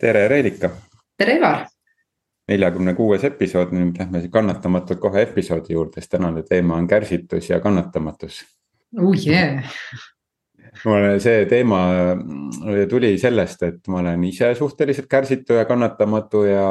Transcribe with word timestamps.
tere, 0.00 0.28
Reelika. 0.28 0.70
tere, 1.18 1.36
Ivar. 1.36 1.66
neljakümne 2.50 2.96
kuues 2.98 3.24
episood, 3.28 3.70
nüüd 3.76 3.98
lähme 4.00 4.24
kannatamatult 4.32 4.98
kohe 4.98 5.22
episoodi 5.22 5.76
juurde, 5.76 6.00
sest 6.00 6.16
tänane 6.16 6.42
teema 6.42 6.78
on 6.80 6.88
kärsitus 6.90 7.50
ja 7.50 7.60
kannatamatus. 7.60 8.40
oh 8.98 9.14
yeah. 9.26 9.60
mul 10.84 11.18
see 11.22 11.44
teema 11.46 11.80
tuli 12.90 13.12
sellest, 13.18 13.62
et 13.68 13.90
ma 13.92 14.00
olen 14.00 14.24
ise 14.24 14.54
suhteliselt 14.58 15.06
kärsitu 15.10 15.58
ja 15.60 15.64
kannatamatu 15.68 16.42
ja, 16.48 16.70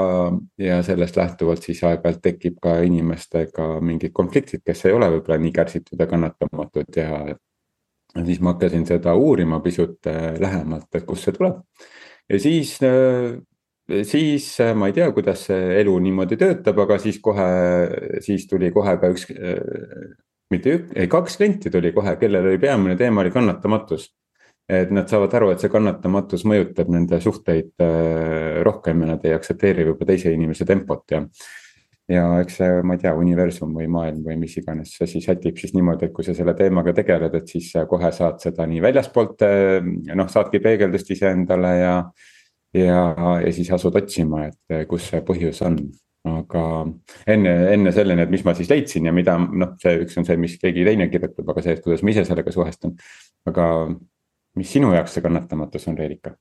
ja 0.58 0.82
sellest 0.84 1.20
lähtuvalt 1.20 1.64
siis 1.64 1.84
aeg-ajalt 1.84 2.24
tekib 2.24 2.58
ka 2.64 2.80
inimestega 2.84 3.70
mingid 3.80 4.16
konfliktid, 4.16 4.66
kes 4.66 4.86
ei 4.90 4.98
ole 4.98 5.12
võib-olla 5.14 5.38
nii 5.46 5.54
kärsitud 5.56 6.02
ja 6.02 6.10
kannatamatud 6.10 6.98
ja. 6.98 7.22
siis 8.26 8.42
ma 8.42 8.56
hakkasin 8.56 8.90
seda 8.90 9.16
uurima 9.16 9.62
pisut 9.64 10.12
lähemalt, 10.40 10.90
et 10.96 11.06
kust 11.06 11.30
see 11.30 11.38
tuleb 11.38 11.62
ja 12.30 12.40
siis, 12.40 12.78
äh, 12.84 13.40
siis 14.04 14.60
äh, 14.62 14.76
ma 14.76 14.90
ei 14.90 14.96
tea, 14.96 15.10
kuidas 15.16 15.48
see 15.50 15.76
elu 15.82 15.96
niimoodi 16.06 16.38
töötab, 16.40 16.82
aga 16.86 17.00
siis 17.02 17.20
kohe, 17.24 17.50
siis 18.26 18.48
tuli 18.50 18.72
kohe 18.76 18.96
ka 19.02 19.12
üks, 19.14 19.28
äh, 19.34 20.14
mitte 20.54 20.78
üks, 20.78 20.96
ei 20.96 21.10
kaks 21.12 21.40
klienti 21.40 21.74
tuli 21.74 21.94
kohe, 21.96 22.16
kellel 22.22 22.52
oli 22.52 22.62
peamine 22.62 22.98
teema 23.00 23.26
oli 23.26 23.34
kannatamatus. 23.36 24.14
et 24.70 24.92
nad 24.94 25.10
saavad 25.10 25.34
aru, 25.34 25.48
et 25.50 25.64
see 25.64 25.72
kannatamatus 25.74 26.44
mõjutab 26.46 26.92
nende 26.94 27.18
suhteid 27.24 27.72
rohkem 28.62 29.00
ja 29.02 29.08
nad 29.16 29.24
ei 29.26 29.34
aktsepteeri 29.34 29.88
võib-olla 29.88 30.10
teise 30.12 30.30
inimese 30.30 30.68
tempot 30.70 31.10
ja 31.10 31.24
ja 32.10 32.26
eks 32.42 32.58
see, 32.60 32.80
ma 32.84 32.96
ei 32.98 33.04
tea, 33.04 33.14
universum 33.18 33.76
või 33.78 33.86
maailm 33.92 34.24
või 34.26 34.40
mis 34.42 34.58
iganes 34.58 34.96
asi 35.06 35.22
sätib 35.22 35.60
siis 35.62 35.76
niimoodi, 35.76 36.08
et 36.08 36.16
kui 36.16 36.26
sa 36.26 36.34
selle 36.38 36.56
teemaga 36.58 36.94
tegeled, 36.98 37.36
et 37.38 37.54
siis 37.54 37.72
kohe 37.90 38.12
saad 38.16 38.42
seda 38.42 38.66
nii 38.70 38.82
väljaspoolt, 38.82 39.46
noh, 40.18 40.30
saadki 40.34 40.62
peegeldust 40.64 41.14
iseendale 41.16 41.74
ja 41.78 41.96
ja, 42.74 43.40
ja 43.46 43.54
siis 43.54 43.72
asud 43.74 43.96
otsima, 43.96 44.46
et 44.50 44.76
eh, 44.76 44.86
kus 44.90 45.10
see 45.12 45.24
põhjus 45.26 45.64
on. 45.66 45.82
aga 46.30 46.62
enne, 47.32 47.52
enne 47.72 47.92
selleni, 47.96 48.26
et 48.26 48.32
mis 48.34 48.42
ma 48.44 48.52
siis 48.54 48.68
leidsin 48.70 49.06
ja 49.08 49.14
mida 49.16 49.38
noh, 49.40 49.70
see 49.80 50.02
üks 50.04 50.18
on 50.20 50.26
see, 50.28 50.36
mis 50.38 50.58
keegi 50.60 50.84
teine 50.86 51.08
kirjutab, 51.10 51.48
aga 51.54 51.64
see, 51.64 51.78
et 51.78 51.82
kuidas 51.86 52.04
ma 52.04 52.12
ise 52.12 52.26
sellega 52.28 52.52
suhestun. 52.52 52.98
aga 53.48 53.66
mis 54.60 54.74
sinu 54.76 54.92
jaoks 54.94 55.16
see 55.16 55.24
kannatamatus 55.24 55.88
on, 55.88 55.98
Reelika? 55.98 56.36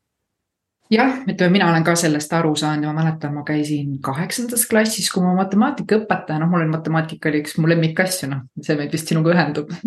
Jah, 0.92 1.20
ütleme, 1.28 1.52
mina 1.56 1.68
olen 1.70 1.84
ka 1.86 1.94
sellest 1.98 2.32
aru 2.36 2.54
saanud 2.58 2.86
ja 2.86 2.92
ma 2.92 3.02
mäletan, 3.02 3.34
ma 3.36 3.44
käisin 3.46 3.96
kaheksandas 4.04 4.66
klassis, 4.70 5.10
kui 5.12 5.24
mu 5.24 5.34
matemaatikaõpetaja, 5.38 6.40
noh, 6.42 6.50
mul 6.50 6.64
oli 6.64 6.72
matemaatika 6.72 7.30
oli 7.30 7.42
üks 7.44 7.58
mu 7.60 7.70
lemmikasju, 7.70 8.30
noh, 8.32 8.44
see 8.64 8.78
meid 8.78 8.94
vist 8.94 9.10
sinuga 9.12 9.34
ühendub. 9.36 9.72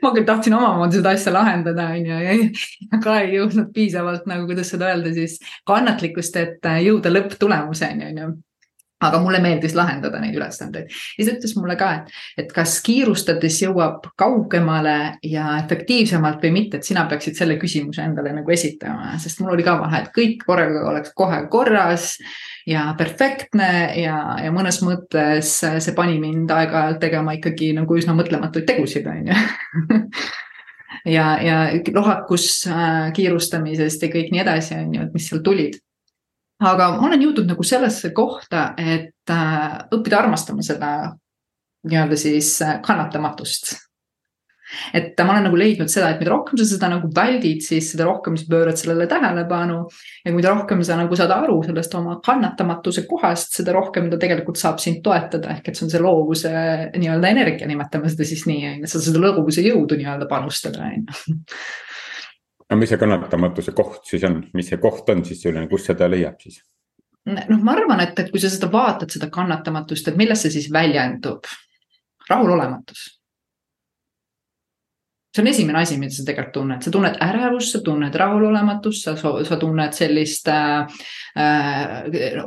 Ma 0.00 0.14
küll 0.14 0.24
tahtsin 0.24 0.54
omamoodi 0.56 0.96
seda 0.96 1.10
asja 1.12 1.32
lahendada, 1.34 1.90
on 1.92 2.06
ju, 2.08 2.44
aga 2.96 3.16
ei 3.20 3.34
jõudnud 3.34 3.66
piisavalt 3.74 4.24
nagu, 4.30 4.46
kuidas 4.48 4.70
seda 4.72 4.86
öelda 4.94 5.10
siis, 5.12 5.34
kannatlikkust, 5.68 6.38
et 6.40 6.68
jõuda 6.86 7.12
lõpptulemuseni, 7.12 8.06
on 8.08 8.20
ju 8.22 8.28
aga 9.00 9.20
mulle 9.22 9.40
meeldis 9.42 9.74
lahendada 9.76 10.20
neid 10.22 10.36
ülesandeid. 10.36 10.90
ja 11.18 11.26
ta 11.26 11.34
ütles 11.36 11.54
mulle 11.56 11.76
ka, 11.80 11.90
et, 12.00 12.14
et 12.44 12.52
kas 12.54 12.78
kiirustades 12.84 13.60
jõuab 13.62 14.10
kaugemale 14.20 14.96
ja 15.26 15.56
efektiivsemalt 15.62 16.42
või 16.44 16.54
mitte, 16.58 16.80
et 16.80 16.88
sina 16.88 17.06
peaksid 17.10 17.38
selle 17.38 17.58
küsimuse 17.60 18.04
endale 18.04 18.34
nagu 18.36 18.54
esitama, 18.54 19.14
sest 19.22 19.40
mul 19.40 19.54
oli 19.56 19.66
ka 19.66 19.78
vahe, 19.80 20.04
et 20.04 20.12
kõik 20.16 20.44
korraga 20.46 20.84
oleks 20.92 21.14
kohe 21.16 21.40
korras 21.52 22.12
ja 22.68 22.90
perfektne 22.98 23.70
ja, 24.02 24.18
ja 24.44 24.52
mõnes 24.54 24.82
mõttes 24.84 25.56
see 25.60 25.96
pani 25.96 26.20
mind 26.22 26.52
aeg-ajalt 26.54 27.00
tegema 27.02 27.34
ikkagi 27.38 27.72
nagu 27.76 27.96
üsna 27.96 28.14
mõtlematuid 28.18 28.68
tegusid, 28.68 29.08
on 29.10 29.32
ju 29.32 29.40
ja, 31.16 31.38
ja 31.42 31.56
lohakus 31.94 32.66
äh, 32.68 33.12
kiirustamisest 33.16 34.02
ja 34.02 34.12
kõik 34.12 34.32
nii 34.34 34.42
edasi, 34.44 34.76
on 34.76 34.94
ju, 34.94 35.06
et 35.06 35.14
mis 35.16 35.28
seal 35.30 35.42
tulid. 35.44 35.80
Aga 36.60 36.90
ma 36.96 37.08
olen 37.08 37.22
jõudnud 37.24 37.48
nagu 37.50 37.66
sellesse 37.66 38.12
kohta, 38.16 38.70
et 38.78 39.32
äh, 39.32 39.78
õppida 39.96 40.20
armastama 40.20 40.64
seda 40.64 40.90
nii-öelda 41.88 42.18
siis 42.20 42.58
äh, 42.64 42.80
kannatamatust. 42.84 43.72
Et 44.94 45.18
ma 45.26 45.32
olen 45.32 45.48
nagu 45.48 45.56
leidnud 45.58 45.90
seda, 45.90 46.12
et 46.12 46.20
mida 46.22 46.30
rohkem 46.30 46.58
sa 46.60 46.64
seda 46.68 46.86
nagu 46.92 47.08
väldid, 47.14 47.58
siis 47.64 47.88
seda 47.90 48.04
rohkem 48.06 48.36
sa 48.38 48.46
pöörad 48.52 48.78
sellele 48.78 49.08
tähelepanu. 49.10 49.80
ja 50.24 50.32
mida 50.36 50.52
rohkem 50.54 50.84
sa 50.86 50.98
nagu 51.00 51.16
saad 51.18 51.32
aru 51.34 51.56
sellest 51.66 51.96
oma 51.98 52.20
kannatamatuse 52.22 53.02
kohast, 53.10 53.56
seda 53.58 53.74
rohkem 53.74 54.06
ta 54.12 54.20
tegelikult 54.20 54.60
saab 54.60 54.78
sind 54.78 55.02
toetada, 55.02 55.56
ehk 55.56 55.68
et 55.68 55.76
see 55.76 55.88
on 55.88 55.90
see 55.90 56.04
loovuse 56.04 56.52
nii-öelda 56.94 57.34
energia, 57.34 57.66
nimetame 57.66 58.12
seda 58.12 58.28
siis 58.28 58.46
nii, 58.46 58.62
on 58.68 58.84
ju, 58.84 58.92
sa 58.94 59.02
seda 59.02 59.24
loovuse 59.26 59.64
jõudu 59.66 59.98
nii-öelda 59.98 60.30
panustada, 60.30 60.86
on 60.86 61.02
ju 61.02 61.40
no 62.70 62.76
mis 62.78 62.92
see 62.92 63.00
kannatamatuse 63.00 63.74
koht 63.76 64.04
siis 64.08 64.24
on, 64.28 64.42
mis 64.54 64.68
see 64.72 64.80
koht 64.82 65.08
on 65.10 65.24
siis 65.26 65.42
selline, 65.42 65.68
kus 65.70 65.88
seda 65.90 66.08
leiab 66.10 66.40
siis? 66.42 66.60
noh, 67.30 67.62
ma 67.62 67.76
arvan, 67.76 68.02
et, 68.04 68.18
et 68.18 68.30
kui 68.32 68.42
sa 68.42 68.50
seda 68.52 68.70
vaatad, 68.72 69.10
seda 69.12 69.30
kannatamatust, 69.32 70.08
et 70.08 70.20
milles 70.20 70.46
see 70.46 70.54
siis 70.58 70.70
väljendub? 70.72 71.48
rahulolematus 72.30 73.19
see 75.30 75.42
on 75.42 75.46
esimene 75.46 75.78
asi, 75.78 75.96
mida 75.98 76.14
sa 76.14 76.24
tegelikult 76.26 76.54
tunned, 76.56 76.82
sa 76.82 76.90
tunned 76.90 77.18
ärevust, 77.22 77.76
sa 77.76 77.80
tunned 77.86 78.16
rahulolematust, 78.18 79.06
sa, 79.06 79.34
sa 79.46 79.58
tunned 79.60 79.94
sellist 79.94 80.50
äh, 80.50 81.04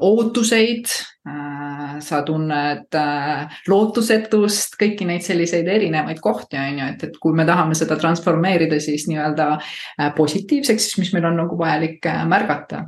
ootuseid 0.03 0.91
äh,. 1.23 1.99
sa 2.03 2.21
tunned 2.27 2.97
äh, 2.99 3.55
lootusetust, 3.71 4.75
kõiki 4.79 5.07
neid 5.07 5.23
selliseid 5.23 5.69
erinevaid 5.71 6.19
kohti, 6.23 6.59
on 6.59 6.81
ju, 6.81 6.89
et, 6.91 7.07
et 7.07 7.17
kui 7.23 7.35
me 7.37 7.47
tahame 7.47 7.77
seda 7.77 7.95
transformeerida 8.01 8.79
siis 8.83 9.07
nii-öelda 9.07 9.47
äh, 9.55 10.09
positiivseks, 10.17 10.89
siis 10.89 10.99
mis 10.99 11.13
meil 11.15 11.29
on 11.31 11.39
nagu 11.39 11.59
vajalik 11.59 12.03
äh, 12.11 12.25
märgata. 12.27 12.87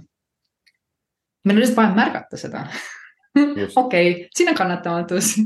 meil 1.46 1.56
on 1.56 1.64
lihtsalt 1.64 1.80
vaja 1.80 1.96
märgata 1.96 2.42
seda. 2.42 2.68
okei 3.84 4.28
siin 4.36 4.52
on 4.52 4.60
kannatamatus. 4.60 5.38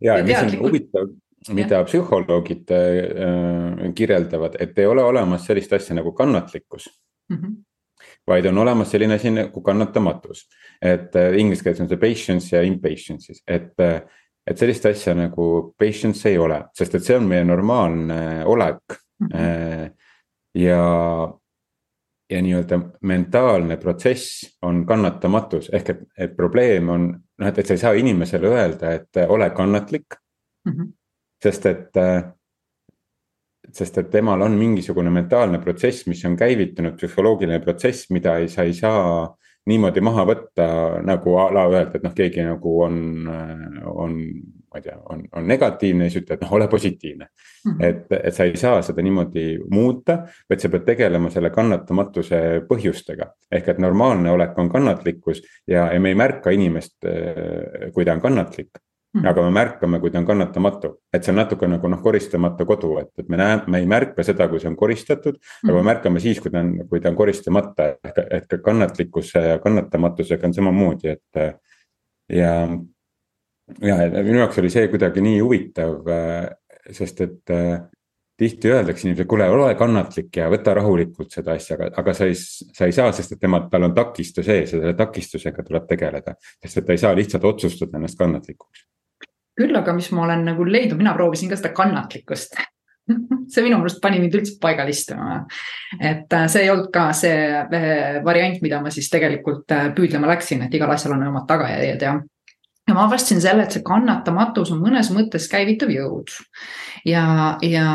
ja, 0.00 0.16
ja 0.16 0.24
mis 0.24 0.38
on 0.38 0.56
huvitav 0.64 1.12
mida 1.50 1.80
ja. 1.80 1.84
psühholoogid 1.84 2.70
äh, 2.70 3.92
kirjeldavad, 3.94 4.56
et 4.60 4.78
ei 4.78 4.86
ole 4.86 5.02
olemas 5.02 5.46
sellist 5.46 5.72
asja 5.72 5.96
nagu 5.96 6.12
kannatlikkus 6.12 6.88
mm. 7.30 7.36
-hmm. 7.36 7.56
vaid 8.26 8.46
on 8.46 8.58
olemas 8.58 8.90
selline 8.90 9.14
asi 9.14 9.30
nagu 9.30 9.60
kannatamatus, 9.60 10.48
et 10.82 11.16
äh, 11.16 11.38
inglise 11.38 11.64
keeles 11.64 11.80
on 11.80 11.88
see 11.88 11.98
patience 11.98 12.56
ja 12.56 12.62
impatience 12.62 13.26
siis, 13.26 13.42
et 13.46 13.80
äh,. 13.80 14.02
et 14.46 14.58
sellist 14.58 14.86
asja 14.86 15.14
nagu 15.14 15.74
patience 15.78 16.28
ei 16.28 16.38
ole, 16.38 16.64
sest 16.74 16.94
et 16.94 17.04
see 17.04 17.16
on 17.16 17.28
meie 17.30 17.44
normaalne 17.44 18.44
olek 18.44 18.98
mm. 19.20 19.28
-hmm. 19.28 19.90
ja, 20.54 20.82
ja 22.30 22.42
nii-öelda 22.42 22.80
mentaalne 23.02 23.76
protsess 23.76 24.56
on 24.62 24.86
kannatamatus, 24.86 25.70
ehk 25.72 25.90
et, 25.90 26.00
et 26.18 26.36
probleem 26.36 26.88
on 26.88 27.06
noh, 27.38 27.48
et, 27.48 27.58
et 27.58 27.66
sa 27.66 27.74
ei 27.74 27.78
saa 27.78 27.92
inimesele 27.92 28.48
öelda, 28.48 28.92
et 28.92 29.22
ole 29.28 29.50
kannatlik 29.50 30.06
mm. 30.66 30.72
-hmm 30.72 30.92
sest 31.42 31.66
et, 31.66 31.96
äh, 31.96 32.22
sest 33.72 33.98
et 33.98 34.10
temal 34.10 34.42
on 34.46 34.56
mingisugune 34.58 35.10
mentaalne 35.10 35.60
protsess, 35.62 36.06
mis 36.10 36.24
on 36.28 36.36
käivitunud, 36.38 36.98
psühholoogiline 36.98 37.60
protsess, 37.64 38.10
mida 38.14 38.36
ei, 38.42 38.50
sa 38.52 38.66
ei 38.68 38.74
saa 38.76 39.30
niimoodi 39.70 40.02
maha 40.02 40.24
võtta 40.26 40.66
nagu 41.06 41.36
a 41.38 41.46
la 41.54 41.68
öelda, 41.70 41.98
et 41.98 42.02
noh, 42.02 42.14
keegi 42.16 42.42
nagu 42.42 42.72
on, 42.82 42.96
on, 43.86 44.16
ma 44.72 44.80
ei 44.80 44.86
tea, 44.88 44.96
on, 45.14 45.22
on 45.38 45.46
negatiivne 45.46 46.08
ja 46.08 46.12
siis 46.12 46.24
ütled, 46.24 46.42
noh, 46.42 46.54
ole 46.58 46.66
positiivne 46.68 47.28
mm. 47.28 47.70
-hmm. 47.70 47.84
et, 47.86 48.16
et 48.18 48.34
sa 48.34 48.48
ei 48.48 48.56
saa 48.58 48.82
seda 48.82 49.04
niimoodi 49.06 49.46
muuta, 49.70 50.18
vaid 50.50 50.62
sa 50.64 50.70
pead 50.72 50.86
tegelema 50.88 51.30
selle 51.30 51.50
kannatamatuse 51.54 52.40
põhjustega. 52.68 53.30
ehk 53.52 53.68
et 53.68 53.78
normaalne 53.78 54.30
olek 54.30 54.58
on 54.58 54.70
kannatlikkus 54.70 55.42
ja, 55.66 55.92
ja 55.92 56.00
me 56.00 56.10
ei 56.10 56.18
märka 56.18 56.50
inimest, 56.50 56.98
kui 57.94 58.04
ta 58.04 58.18
on 58.18 58.20
kannatlik 58.20 58.81
Mm. 59.12 59.26
aga 59.28 59.42
me 59.44 59.50
märkame, 59.52 59.98
kui 60.00 60.08
ta 60.08 60.22
on 60.22 60.24
kannatamatu, 60.24 60.88
et 61.12 61.20
see 61.20 61.34
on 61.34 61.36
natuke 61.42 61.68
nagu 61.68 61.88
noh, 61.92 61.98
koristamata 62.00 62.64
kodu, 62.64 62.94
et, 63.02 63.10
et 63.20 63.26
me 63.28 63.36
näeme, 63.36 63.66
me 63.68 63.80
ei 63.82 63.88
märka 63.90 64.24
seda, 64.24 64.46
kui 64.48 64.60
see 64.60 64.70
on 64.70 64.76
koristatud. 64.80 65.36
aga 65.36 65.74
me 65.74 65.82
mm. 65.82 65.88
märkame 65.90 66.20
siis, 66.24 66.38
kui 66.40 66.48
ta 66.52 66.62
on, 66.64 66.70
kui 66.88 67.02
ta 67.04 67.10
on 67.10 67.18
koristamata, 67.18 67.90
ehk, 68.08 68.20
ehk 68.38 68.54
kannatlikkuse 68.64 69.42
ja 69.50 69.58
kannatamatusega 69.60 70.48
on 70.48 70.54
samamoodi, 70.56 71.12
et. 71.12 71.40
ja, 72.32 72.54
ja 73.84 73.96
minu 74.14 74.38
jaoks 74.38 74.62
oli 74.62 74.70
see 74.72 74.88
kuidagi 74.94 75.24
nii 75.26 75.42
huvitav, 75.42 76.08
sest 76.96 77.20
et 77.26 77.52
tihti 78.40 78.72
öeldakse 78.72 79.04
inimesele, 79.06 79.28
kuule, 79.28 79.50
ole 79.52 79.74
kannatlik 79.76 80.40
ja 80.40 80.48
võta 80.50 80.72
rahulikult 80.78 81.36
seda 81.36 81.58
asja, 81.60 81.76
aga, 81.76 81.90
aga 82.00 82.16
sa 82.16 82.30
ei, 82.32 82.38
sa 82.40 82.88
ei 82.88 82.96
saa, 82.96 83.12
sest 83.12 83.36
et 83.36 83.42
tema, 83.44 83.60
tal 83.68 83.90
on 83.90 83.92
takistus 83.94 84.48
ees 84.48 84.72
ja 84.72 84.80
selle 84.80 84.96
takistusega 84.96 85.68
tuleb 85.68 85.84
tegeleda. 85.92 86.34
sest 86.64 86.80
et 86.80 86.88
ta 86.88 86.96
ei 86.96 87.04
saa 87.04 87.12
lihtsalt 87.18 87.44
otsustada 87.52 88.00
ennast 88.00 88.16
kannatlikuks 88.18 88.86
küll 89.58 89.76
aga, 89.76 89.94
mis 89.96 90.10
ma 90.12 90.26
olen 90.26 90.46
nagu 90.48 90.66
leidnud, 90.66 91.00
mina 91.00 91.14
proovisin 91.16 91.50
ka 91.50 91.58
seda 91.60 91.74
kannatlikkust 91.76 92.56
see 93.52 93.64
minu 93.64 93.78
meelest 93.80 94.00
pani 94.02 94.20
mind 94.22 94.36
üldse 94.38 94.58
paigal 94.62 94.90
istuma. 94.92 95.40
et 95.98 96.32
äh, 96.32 96.46
see 96.50 96.66
ei 96.66 96.70
olnud 96.72 96.90
ka 96.94 97.08
see 97.16 97.38
äh, 97.60 98.20
variant, 98.24 98.60
mida 98.62 98.80
ma 98.82 98.92
siis 98.94 99.10
tegelikult 99.12 99.72
äh, 99.74 99.90
püüdlema 99.96 100.30
läksin, 100.30 100.62
et 100.66 100.74
igal 100.74 100.92
asjal 100.94 101.16
on 101.16 101.26
omad 101.30 101.48
tagajärjed 101.50 102.06
ja 102.06 102.20
ja 102.88 102.94
ma 102.96 103.06
avastasin 103.06 103.40
selle, 103.42 103.66
et 103.66 103.74
see 103.74 103.84
kannatamatus 103.86 104.72
on 104.74 104.80
mõnes 104.82 105.10
mõttes 105.14 105.46
käivitav 105.50 105.92
jõud. 105.94 106.32
Ja, 107.06 107.58
ja 107.62 107.86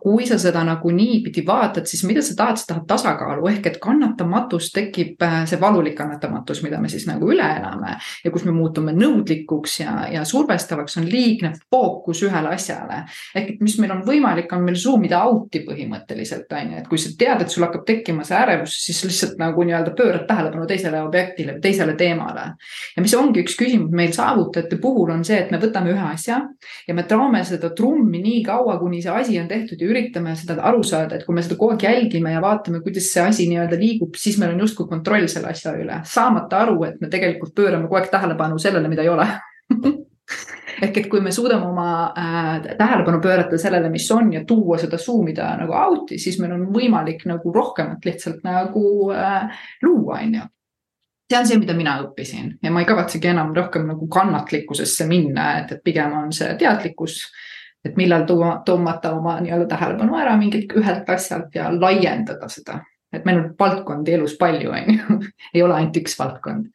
kui 0.00 0.26
sa 0.26 0.38
seda 0.38 0.62
nagu 0.66 0.90
niipidi 0.94 1.42
vaatad, 1.46 1.86
siis 1.88 2.02
mida 2.08 2.22
sa 2.24 2.34
tahad, 2.36 2.60
sa 2.60 2.68
tahad 2.72 2.86
tasakaalu 2.88 3.48
ehk 3.52 3.66
et 3.70 3.78
kannatamatus 3.82 4.70
tekib 4.74 5.22
äh, 5.24 5.42
see 5.48 5.60
valulik 5.60 5.96
kannatamatus, 5.98 6.62
mida 6.64 6.80
me 6.80 6.90
siis 6.92 7.06
nagu 7.08 7.30
üle 7.30 7.46
elame 7.56 7.96
ja 8.24 8.32
kus 8.32 8.44
me 8.48 8.54
muutume 8.54 8.94
nõudlikuks 8.96 9.80
ja, 9.82 9.94
ja 10.12 10.24
survestavaks, 10.28 10.98
on 11.00 11.08
liigne 11.10 11.52
fookus 11.70 12.22
ühele 12.26 12.54
asjale. 12.54 13.04
ehk 13.34 13.54
et 13.54 13.64
mis 13.64 13.78
meil 13.80 13.94
on 13.96 14.04
võimalik, 14.06 14.52
on 14.56 14.64
meil 14.66 14.78
zoom 14.78 15.04
ida 15.08 15.22
out'i 15.28 15.64
põhimõtteliselt 15.66 16.52
on 16.56 16.74
ju, 16.74 16.82
et 16.82 16.90
kui 16.90 17.00
sa 17.00 17.14
tead, 17.18 17.44
et 17.44 17.52
sul 17.52 17.64
hakkab 17.66 17.86
tekkima 17.88 18.26
see 18.26 18.38
ärevus, 18.38 18.76
siis 18.84 19.02
lihtsalt 19.06 19.40
nagu 19.40 19.64
nii-öelda 19.64 19.94
pöörad 19.96 20.26
tähelepanu 20.28 20.66
teisele 20.68 21.02
objektile, 21.02 21.58
teisele 21.62 21.96
teemale. 21.96 22.46
ja 22.96 23.02
mis 23.02 23.14
ongi 23.16 23.44
üks 23.44 23.56
küsimus 23.58 23.94
meil 23.94 24.12
saavutajate 24.16 24.76
puhul 24.80 25.10
on 25.14 25.24
see, 25.24 25.38
et 25.40 25.50
me 25.50 25.60
võtame 25.62 25.94
ühe 25.94 26.06
asja 26.12 26.40
ja 26.86 26.94
me 26.94 27.06
traame 27.08 27.42
seda 27.44 27.72
trummi 27.76 28.20
nii 28.22 28.42
kaua, 28.50 28.76
kuni 28.82 29.00
see 29.04 29.14
asi 29.14 29.38
on 29.40 29.48
tehtud 29.50 29.80
ja 29.80 29.88
üritame 29.88 30.34
seda 30.38 30.58
aru 30.70 30.82
saada, 30.86 31.16
et 31.16 31.26
kui 31.26 31.36
me 31.36 31.44
seda 31.46 31.56
kogu 31.60 31.76
aeg 31.76 31.86
jälgime 31.86 32.34
ja 32.34 32.42
vaatame, 32.44 32.82
kuidas 32.84 33.08
see 33.14 33.24
asi 33.24 33.48
nii-öelda 33.50 33.78
liigub, 33.80 34.18
siis 34.18 34.38
meil 34.42 34.54
on 34.56 34.64
justkui 34.66 34.90
kontroll 34.90 35.30
selle 35.30 35.54
asja 35.54 35.74
üle, 35.78 36.02
saamata 36.10 36.64
aru, 36.66 36.78
et 36.90 37.00
me 37.00 37.10
tegelikult 37.12 37.54
pöörame 37.56 37.88
kogu 37.88 38.00
aeg 38.02 38.12
tähelepanu 38.12 38.58
sellele, 38.62 38.92
mida 38.92 39.06
ei 39.06 39.12
ole 39.14 39.28
ehk 40.84 41.02
et 41.02 41.08
kui 41.12 41.20
me 41.24 41.32
suudame 41.34 41.66
oma 41.68 41.88
äh, 42.18 42.70
tähelepanu 42.78 43.20
pöörata 43.22 43.58
sellele, 43.58 43.90
mis 43.92 44.06
on 44.14 44.32
ja 44.32 44.44
tuua 44.48 44.78
seda 44.80 44.98
zoom 44.98 45.28
ida 45.32 45.52
nagu 45.60 45.74
out'i, 45.76 46.18
siis 46.18 46.38
meil 46.42 46.54
on 46.56 46.70
võimalik 46.74 47.26
nagu 47.28 47.52
rohkemat 47.54 48.06
lihtsalt 48.06 48.42
nagu 48.46 48.86
äh, 49.14 49.60
luua, 49.82 50.22
on 50.22 50.40
ju 50.40 50.48
see 51.30 51.38
on 51.38 51.46
see, 51.46 51.60
mida 51.62 51.74
mina 51.78 51.94
õppisin 52.02 52.56
ja 52.62 52.72
ma 52.74 52.82
ei 52.82 52.88
kavatsegi 52.88 53.30
enam 53.30 53.52
rohkem 53.54 53.86
nagu 53.86 54.08
kannatlikkusesse 54.10 55.06
minna, 55.10 55.52
et, 55.60 55.76
et 55.76 55.84
pigem 55.84 56.16
on 56.18 56.32
see 56.34 56.56
teadlikkus. 56.58 57.20
Et 57.84 57.96
millal 57.96 58.26
tuua, 58.28 58.60
tõmmata 58.66 59.14
oma 59.16 59.38
nii-öelda 59.40 59.66
tähelepanu 59.70 60.16
ära 60.20 60.36
mingilt 60.36 60.72
ühelt 60.76 61.08
asjalt 61.10 61.54
ja 61.54 61.70
laiendada 61.72 62.48
seda, 62.52 62.80
et 63.12 63.24
meil 63.24 63.44
on 63.44 63.46
valdkondi 63.58 64.16
elus 64.18 64.36
palju, 64.40 64.72
on 64.72 64.96
ju, 64.96 65.20
ei 65.54 65.62
ole 65.62 65.78
ainult 65.78 66.02
üks 66.02 66.18
valdkond 66.18 66.68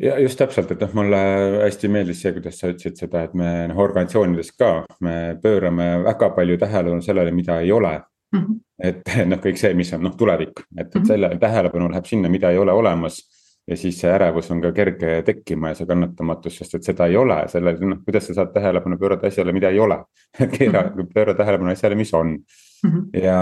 ja 0.00 0.18
just 0.20 0.38
täpselt, 0.38 0.70
et 0.72 0.82
noh, 0.84 0.92
mulle 0.96 1.20
hästi 1.62 1.88
meeldis 1.92 2.20
see, 2.22 2.34
kuidas 2.36 2.60
sa 2.60 2.70
ütlesid 2.72 3.00
seda, 3.00 3.24
et 3.26 3.34
me 3.38 3.52
noh, 3.70 3.80
organisatsioonides 3.80 4.52
ka, 4.58 4.70
me 5.04 5.16
pöörame 5.42 5.88
väga 6.04 6.30
palju 6.36 6.58
tähelepanu 6.60 7.04
sellele, 7.04 7.32
mida 7.32 7.60
ei 7.64 7.72
ole 7.72 7.94
mm. 8.34 8.40
-hmm. 8.40 8.58
et 8.90 9.16
noh, 9.30 9.40
kõik 9.40 9.60
see, 9.60 9.72
mis 9.74 9.92
on 9.96 10.04
noh, 10.04 10.16
tulevik, 10.16 10.60
et, 10.76 10.86
et 10.86 10.94
mhm. 10.94 11.08
selle 11.08 11.32
tähelepanu 11.40 11.90
läheb 11.90 12.04
sinna, 12.06 12.28
mida 12.28 12.50
ei 12.50 12.58
ole 12.58 12.72
olemas. 12.72 13.22
Ja 13.66 13.76
siis 13.76 13.98
see 14.00 14.12
ärevus 14.12 14.50
on 14.54 14.60
ka 14.62 14.70
kerge 14.72 15.22
tekkima 15.26 15.72
ja 15.72 15.80
see 15.80 15.88
kannatamatus, 15.88 16.60
sest 16.60 16.78
et 16.78 16.86
seda 16.86 17.08
ei 17.10 17.16
ole, 17.18 17.40
selle 17.50 17.74
noh, 17.80 18.04
kuidas 18.04 18.28
sa 18.28 18.38
saad 18.40 18.54
tähelepanu 18.54 18.98
pöörata 18.98 19.26
asjale, 19.26 19.54
mida 19.56 19.72
ei 19.74 19.80
ole 19.80 19.98
keera 20.58 20.86
-hmm. 20.88 21.12
pööra 21.14 21.34
tähelepanu 21.34 21.72
asjale, 21.72 21.94
mis 21.94 22.14
on 22.14 22.36
mm. 22.36 22.90
-hmm. 22.90 23.22
ja 23.22 23.40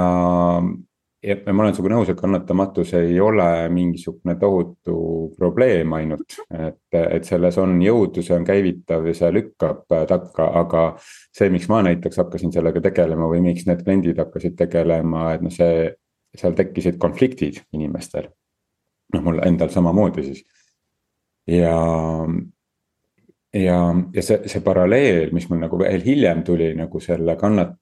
ja 1.25 1.37
ma 1.53 1.65
olen 1.65 1.75
sinuga 1.75 1.95
nõus, 1.95 2.11
et 2.13 2.21
kannatamatus 2.21 2.93
ei 2.99 3.17
ole 3.21 3.47
mingisugune 3.73 4.37
tohutu 4.41 4.97
probleem 5.39 5.93
ainult, 5.97 6.37
et, 6.53 6.99
et 7.01 7.25
selles 7.25 7.59
on 7.59 7.79
jõudu, 7.83 8.23
see 8.23 8.37
on 8.37 8.45
käivitav 8.45 9.07
ja 9.09 9.15
see 9.17 9.33
lükkab 9.33 9.85
takka, 10.09 10.51
aga. 10.61 10.85
see, 11.35 11.51
miks 11.51 11.69
ma 11.73 11.83
näiteks 11.83 12.21
hakkasin 12.21 12.53
sellega 12.53 12.81
tegelema 12.85 13.29
või 13.31 13.41
miks 13.49 13.67
need 13.67 13.83
kliendid 13.87 14.21
hakkasid 14.21 14.57
tegelema, 14.59 15.33
et 15.35 15.45
noh, 15.45 15.55
see, 15.55 15.89
seal 16.37 16.57
tekkisid 16.59 16.99
konfliktid 16.99 17.63
inimestel. 17.73 18.29
Noh, 19.15 19.25
mul 19.25 19.41
endal 19.47 19.71
samamoodi 19.73 20.27
siis 20.27 20.43
ja 21.51 21.77
ja, 23.55 23.79
ja 24.15 24.23
see, 24.23 24.43
see 24.51 24.63
paralleel, 24.65 25.31
mis 25.37 25.49
mul 25.51 25.63
nagu 25.63 25.79
veel 25.81 26.03
hiljem 26.05 26.43
tuli 26.47 26.73
nagu 26.79 27.01
selle 27.03 27.37
kannat-, 27.41 27.77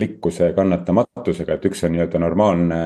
likkuse 0.00 0.50
ja 0.50 0.56
kannatamatusega, 0.56 1.56
et 1.56 1.68
üks 1.68 1.84
on 1.86 1.94
nii-öelda 1.94 2.20
normaalne 2.20 2.80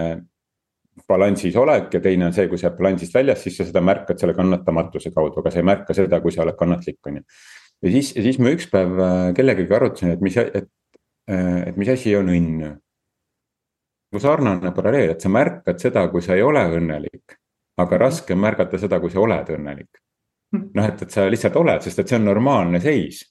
balansis 1.09 1.57
olek 1.57 1.95
ja 1.97 2.01
teine 2.05 2.29
on 2.29 2.35
see, 2.37 2.47
kui 2.51 2.61
sa 2.61 2.69
jääd 2.69 2.77
balansist 2.79 3.15
väljas, 3.17 3.41
siis 3.45 3.57
sa 3.59 3.67
seda 3.67 3.83
märkad 3.85 4.21
selle 4.21 4.35
kannatamatuse 4.37 5.13
kaudu, 5.15 5.41
aga 5.41 5.53
sa 5.53 5.63
ei 5.63 5.67
märka 5.67 5.97
seda, 5.97 6.21
kui 6.21 6.35
sa 6.35 6.45
oled 6.45 6.59
kannatlik, 6.59 6.99
on 7.09 7.21
ju. 7.21 7.25
ja 7.87 7.95
siis, 7.97 8.13
siis 8.15 8.39
ma 8.43 8.53
üks 8.55 8.69
päev 8.71 9.01
äh, 9.01 9.25
kellegagi 9.37 9.77
arutasin, 9.77 10.15
et 10.15 10.25
mis, 10.25 10.37
et, 10.37 10.69
äh, 11.31 11.63
et 11.71 11.81
mis 11.81 11.91
asi 11.91 12.15
on 12.19 12.31
õnn. 12.31 12.71
nagu 14.11 14.23
sarnane 14.23 14.75
paralleel, 14.77 15.15
et 15.15 15.25
sa 15.25 15.33
märkad 15.33 15.81
seda, 15.81 16.05
kui 16.13 16.23
sa 16.23 16.37
ei 16.37 16.43
ole 16.43 16.63
õnnelik, 16.77 17.40
aga 17.81 17.99
raske 17.99 18.37
on 18.37 18.41
märgata 18.45 18.79
seda, 18.79 19.01
kui 19.01 19.11
sa 19.11 19.21
oled 19.21 19.53
õnnelik. 19.57 20.03
noh, 20.53 20.85
et, 20.85 21.03
et 21.03 21.11
sa 21.11 21.29
lihtsalt 21.31 21.57
oled, 21.57 21.83
sest 21.83 22.03
et 22.03 22.09
see 22.09 22.19
on 22.19 22.25
normaalne 22.27 22.81
seis 22.83 23.23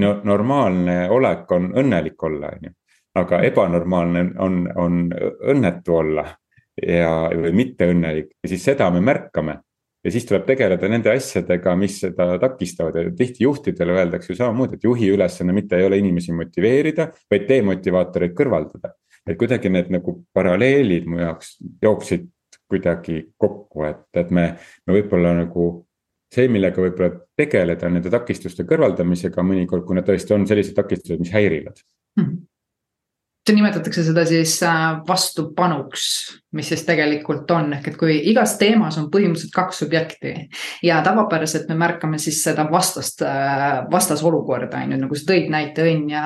no 0.00 0.14
normaalne 0.24 1.02
olek 1.12 1.50
on 1.52 1.72
õnnelik 1.76 2.22
olla, 2.26 2.50
on 2.56 2.70
ju 2.70 2.72
aga 3.18 3.40
ebanormaalne 3.46 4.24
on, 4.42 4.60
on 4.76 5.00
õnnetu 5.52 5.96
olla 6.02 6.26
ja, 6.82 7.30
või 7.32 7.54
mitteõnnelik 7.56 8.30
ja 8.42 8.52
siis 8.52 8.64
seda 8.70 8.90
me 8.94 9.02
märkame. 9.04 9.58
ja 10.04 10.12
siis 10.14 10.26
tuleb 10.28 10.46
tegeleda 10.46 10.88
nende 10.88 11.10
asjadega, 11.10 11.74
mis 11.76 11.98
seda 12.04 12.30
takistavad 12.40 12.96
ja 12.96 13.10
tihti 13.18 13.44
juhtidele 13.44 13.96
öeldakse 13.98 14.32
ju 14.32 14.38
samamoodi, 14.38 14.78
et 14.78 14.86
juhi 14.86 15.10
ülesanne 15.10 15.52
mitte 15.52 15.76
ei 15.76 15.86
ole 15.88 15.98
inimesi 15.98 16.32
motiveerida, 16.32 17.10
vaid 17.30 17.48
demotivaatoreid 17.48 18.34
kõrvaldada. 18.38 18.94
et 19.26 19.36
kuidagi 19.36 19.68
need 19.68 19.90
nagu 19.92 20.22
paralleelid 20.32 21.06
mu 21.06 21.18
jaoks 21.20 21.58
jooksid 21.82 22.28
kuidagi 22.68 23.22
kokku, 23.36 23.84
et, 23.88 24.04
et 24.20 24.30
me, 24.34 24.48
me 24.86 24.98
võib-olla 24.98 25.34
nagu 25.42 25.68
see, 26.34 26.48
millega 26.52 26.82
võib-olla 26.84 27.14
tegeleda 27.38 27.88
nende 27.88 28.12
takistuste 28.12 28.66
kõrvaldamisega 28.68 29.44
mõnikord, 29.44 29.86
kui 29.86 29.96
nad 29.96 30.06
tõesti 30.08 30.36
on 30.36 30.46
sellised 30.48 30.76
takistused, 30.76 31.20
mis 31.22 31.32
häirivad 31.32 31.80
mm. 31.80 32.24
-hmm 32.24 32.46
nimetatakse 33.54 34.02
seda 34.04 34.24
siis 34.28 34.58
äh, 34.66 34.98
vastupanuks, 35.08 36.04
mis 36.56 36.68
siis 36.72 36.82
tegelikult 36.88 37.50
on, 37.52 37.72
ehk 37.76 37.90
et 37.90 37.96
kui 38.00 38.14
igas 38.30 38.54
teemas 38.60 38.96
on 39.00 39.10
põhimõtteliselt 39.12 39.52
kaks 39.52 39.82
subjekti 39.82 40.32
ja 40.84 40.98
tavapäraselt 41.04 41.68
me 41.68 41.76
märkame 41.80 42.20
siis 42.20 42.40
seda 42.44 42.64
vastast, 42.70 43.22
äh, 43.24 43.82
vastasolukorda 43.92 44.80
on 44.84 44.94
ju, 44.94 45.00
nagu 45.02 45.18
sa 45.18 45.28
tõid 45.28 45.50
näite 45.52 45.84
õnn 45.84 46.08
ja, 46.12 46.24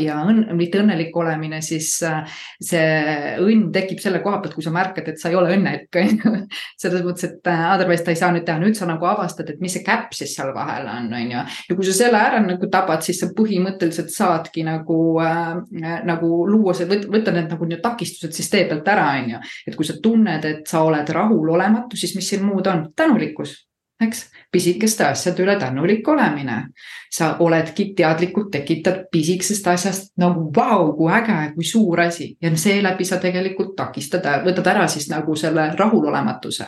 ja 0.00 0.18
õnn, 0.24 0.52
mitte 0.56 0.82
õnnelik 0.82 1.16
olemine, 1.16 1.60
siis 1.64 1.90
äh, 2.06 2.36
see 2.60 3.36
õnn 3.40 3.70
tekib 3.74 4.02
selle 4.04 4.20
koha 4.24 4.40
pealt, 4.42 4.56
kui 4.56 4.64
sa 4.64 4.72
märkad, 4.74 5.08
et 5.10 5.20
sa 5.20 5.32
ei 5.32 5.38
ole 5.40 5.54
õnnelik 5.56 6.00
on 6.00 6.12
ju. 6.12 6.34
selles 6.84 7.04
mõttes, 7.06 7.28
et 7.30 7.52
otherwise 7.54 8.04
ta 8.04 8.12
ei 8.12 8.20
saa 8.20 8.32
nüüd 8.34 8.44
teha, 8.48 8.60
nüüd 8.60 8.76
sa 8.78 8.88
nagu 8.88 9.08
avastad, 9.08 9.48
et 9.52 9.60
mis 9.64 9.72
see 9.76 9.84
käpp 9.86 10.12
siis 10.16 10.36
seal 10.36 10.52
vahel 10.56 10.88
on, 10.92 11.10
on 11.12 11.36
ju. 11.36 11.44
ja 11.68 11.76
kui 11.76 11.88
sa 11.88 11.96
selle 11.96 12.20
ära 12.20 12.40
nagu 12.44 12.68
tabad, 12.72 13.04
siis 13.04 13.20
sa 13.22 13.30
põhimõtteliselt 13.36 14.12
saadki 14.12 14.64
nagu 14.66 14.98
äh,, 15.24 15.56
nagu 16.04 16.44
luua 16.54 16.74
see, 16.76 16.88
võtta 16.88 17.34
need 17.34 17.50
nagu 17.52 17.68
need 17.68 17.82
takistused 17.84 18.34
siis 18.36 18.50
tee 18.52 18.64
pealt 18.70 18.88
ära, 18.88 19.10
on 19.20 19.34
ju. 19.34 19.42
et 19.66 19.76
kui 19.76 19.86
sa 19.86 19.98
tunned, 20.02 20.48
et 20.48 20.66
sa 20.70 20.84
oled 20.86 21.14
rahulolematu, 21.18 21.98
siis 22.00 22.14
mis 22.16 22.28
siin 22.32 22.44
muud 22.46 22.66
on, 22.70 22.86
tänulikkus, 22.96 23.56
eks, 24.04 24.28
pisikeste 24.54 25.04
asjade 25.04 25.42
üle 25.42 25.56
tänulik 25.58 26.08
olemine. 26.08 26.66
sa 27.14 27.36
oledki 27.38 27.92
teadlikult 27.94 28.48
tekitad 28.50 29.04
pisikesest 29.10 29.66
asjast 29.70 30.08
nagu 30.18 30.48
vau, 30.56 30.88
kui 30.96 31.12
äge, 31.14 31.52
kui 31.54 31.64
suur 31.64 32.00
asi. 32.00 32.32
Ja 32.42 32.50
seeläbi 32.58 33.04
sa 33.06 33.20
tegelikult 33.22 33.76
takistad, 33.78 34.26
võtad 34.42 34.66
ära 34.72 34.88
siis 34.90 35.06
nagu 35.12 35.36
selle 35.38 35.68
rahulolematuse. 35.78 36.66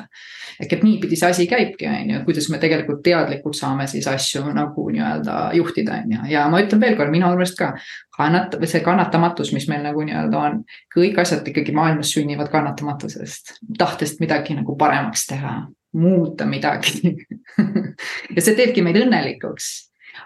Ehk 0.60 0.72
et 0.72 0.84
niipidi 0.86 1.18
see 1.18 1.32
asi 1.34 1.46
käibki, 1.50 1.88
on 1.90 2.12
ju, 2.12 2.20
kuidas 2.28 2.46
me 2.52 2.60
tegelikult 2.62 3.02
teadlikult 3.02 3.58
saame 3.58 3.88
siis 3.90 4.06
asju 4.06 4.44
nagu 4.54 4.86
nii-öelda 4.94 5.34
juhtida, 5.58 5.98
on 6.04 6.14
ju, 6.14 6.28
ja 6.30 6.46
ma 6.52 6.62
ütlen 6.62 6.80
veelkord, 6.80 7.10
minu 7.10 7.26
arust 7.26 7.58
ka 7.58 7.72
kannat-, 8.16 8.54
või 8.60 8.70
see 8.70 8.84
kannatamatus, 8.86 9.50
mis 9.56 9.66
meil 9.68 9.82
nagu 9.84 10.06
nii-öelda 10.06 10.44
on, 10.46 10.62
kõik 10.94 11.18
asjad 11.26 11.48
ikkagi 11.50 11.74
maailmas 11.74 12.14
sünnivad 12.14 12.54
kannatamatusest, 12.54 13.58
tahtest 13.78 14.22
midagi 14.22 14.54
nagu 14.54 14.78
paremaks 14.78 15.26
teha, 15.26 15.58
muuta 15.96 16.46
midagi 16.48 17.12
ja 18.36 18.42
see 18.42 18.54
teebki 18.56 18.84
meid 18.84 19.00
õnnelikuks 19.00 19.68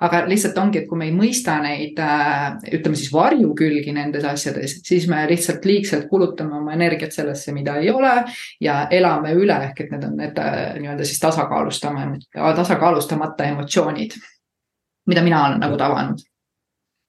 aga 0.01 0.23
lihtsalt 0.29 0.59
ongi, 0.61 0.83
et 0.83 0.89
kui 0.89 0.99
me 0.99 1.09
ei 1.09 1.15
mõista 1.15 1.57
neid, 1.63 1.99
äh, 1.99 2.55
ütleme 2.79 2.99
siis 2.99 3.11
varjukülgi 3.13 3.95
nendes 3.97 4.25
asjades, 4.29 4.79
siis 4.87 5.09
me 5.11 5.23
lihtsalt 5.31 5.67
liigselt 5.67 6.09
kulutame 6.11 6.59
oma 6.61 6.75
energiat 6.77 7.15
sellesse, 7.17 7.55
mida 7.57 7.77
ei 7.81 7.91
ole 7.91 8.13
ja 8.63 8.85
elame 8.91 9.35
üle, 9.37 9.57
ehk 9.71 9.85
et 9.85 9.95
need 9.95 10.07
on 10.07 10.17
need 10.21 10.39
äh, 10.41 10.59
nii-öelda 10.79 11.07
siis 11.09 11.21
tasakaalustame, 11.23 12.11
tasakaalustamata 12.35 13.51
emotsioonid, 13.51 14.19
mida 15.11 15.25
mina 15.27 15.47
olen 15.49 15.65
nagu 15.65 15.81
tabanud 15.81 16.23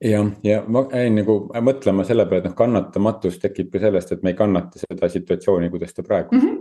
jah, 0.01 0.32
ja 0.44 0.63
ma 0.68 0.84
jäin 0.89 1.15
nagu 1.20 1.36
mõtlema 1.62 2.06
selle 2.08 2.25
peale, 2.25 2.41
et 2.41 2.50
noh, 2.50 2.58
kannatamatus 2.58 3.38
tekib 3.44 3.70
ka 3.74 3.82
sellest, 3.84 4.15
et 4.15 4.24
me 4.25 4.34
ei 4.34 4.38
kannata 4.39 4.82
seda 4.82 5.10
situatsiooni, 5.12 5.70
kuidas 5.70 5.94
ta 5.94 6.03
praegu 6.03 6.36
mm. 6.36 6.41
-hmm. 6.41 6.61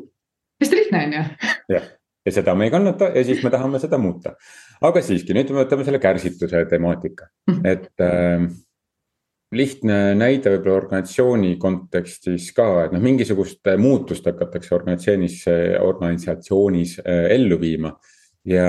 Hästi 0.61 0.77
lihtne 0.77 1.05
on 1.07 1.17
ju. 1.19 1.25
jah, 1.77 1.87
ja 2.27 2.35
seda 2.39 2.55
me 2.55 2.69
ei 2.69 2.75
kannata 2.75 3.11
ja 3.15 3.25
siis 3.27 3.45
me 3.45 3.53
tahame 3.53 3.81
seda 3.83 3.99
muuta. 3.99 4.35
aga 4.81 5.03
siiski, 5.05 5.37
nüüd 5.37 5.53
me 5.53 5.65
võtame 5.65 5.87
selle 5.87 6.03
kärsituse 6.03 6.65
temaatika 6.71 7.29
mm, 7.29 7.55
-hmm. 7.55 7.67
et 7.73 8.05
äh, 8.07 8.47
lihtne 9.53 9.99
näide 10.15 10.53
võib-olla 10.55 10.77
organisatsiooni 10.85 11.57
kontekstis 11.59 12.53
ka, 12.55 12.69
et 12.85 12.95
noh, 12.95 13.03
mingisugust 13.03 13.67
muutust 13.79 14.27
hakatakse 14.27 14.75
organisatsioonis, 14.75 15.43
organisatsioonis 15.83 16.99
äh, 17.03 17.27
ellu 17.35 17.61
viima 17.61 17.97
ja 18.45 18.69